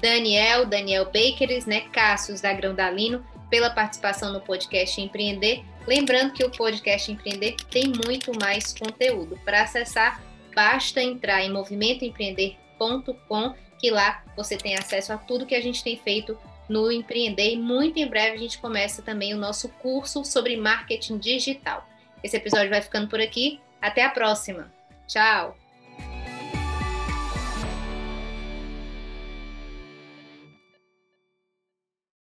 Daniel, 0.00 0.64
Daniel 0.66 1.06
Bakers, 1.06 1.66
né? 1.66 1.80
Cassius 1.92 2.40
da 2.40 2.52
Grandalino, 2.52 3.24
pela 3.50 3.70
participação 3.70 4.32
no 4.32 4.40
podcast 4.40 5.00
Empreender. 5.00 5.64
Lembrando 5.86 6.32
que 6.32 6.44
o 6.44 6.50
podcast 6.50 7.12
Empreender 7.12 7.54
tem 7.70 7.92
muito 8.04 8.32
mais 8.38 8.72
conteúdo. 8.72 9.38
Para 9.44 9.62
acessar, 9.62 10.20
basta 10.54 11.00
entrar 11.00 11.42
em 11.42 11.52
movimentoempreender.com 11.52 13.54
que 13.78 13.90
lá 13.90 14.24
você 14.34 14.56
tem 14.56 14.76
acesso 14.76 15.12
a 15.12 15.18
tudo 15.18 15.46
que 15.46 15.54
a 15.54 15.60
gente 15.60 15.84
tem 15.84 15.96
feito 15.96 16.36
no 16.68 16.90
Empreender 16.90 17.52
e 17.52 17.56
muito 17.56 17.98
em 17.98 18.06
breve 18.06 18.36
a 18.36 18.40
gente 18.40 18.58
começa 18.58 19.02
também 19.02 19.34
o 19.34 19.38
nosso 19.38 19.68
curso 19.68 20.24
sobre 20.24 20.56
marketing 20.56 21.18
digital. 21.18 21.86
Esse 22.22 22.36
episódio 22.36 22.70
vai 22.70 22.82
ficando 22.82 23.08
por 23.08 23.20
aqui. 23.20 23.60
Até 23.80 24.04
a 24.04 24.10
próxima. 24.10 24.72
Tchau! 25.06 25.65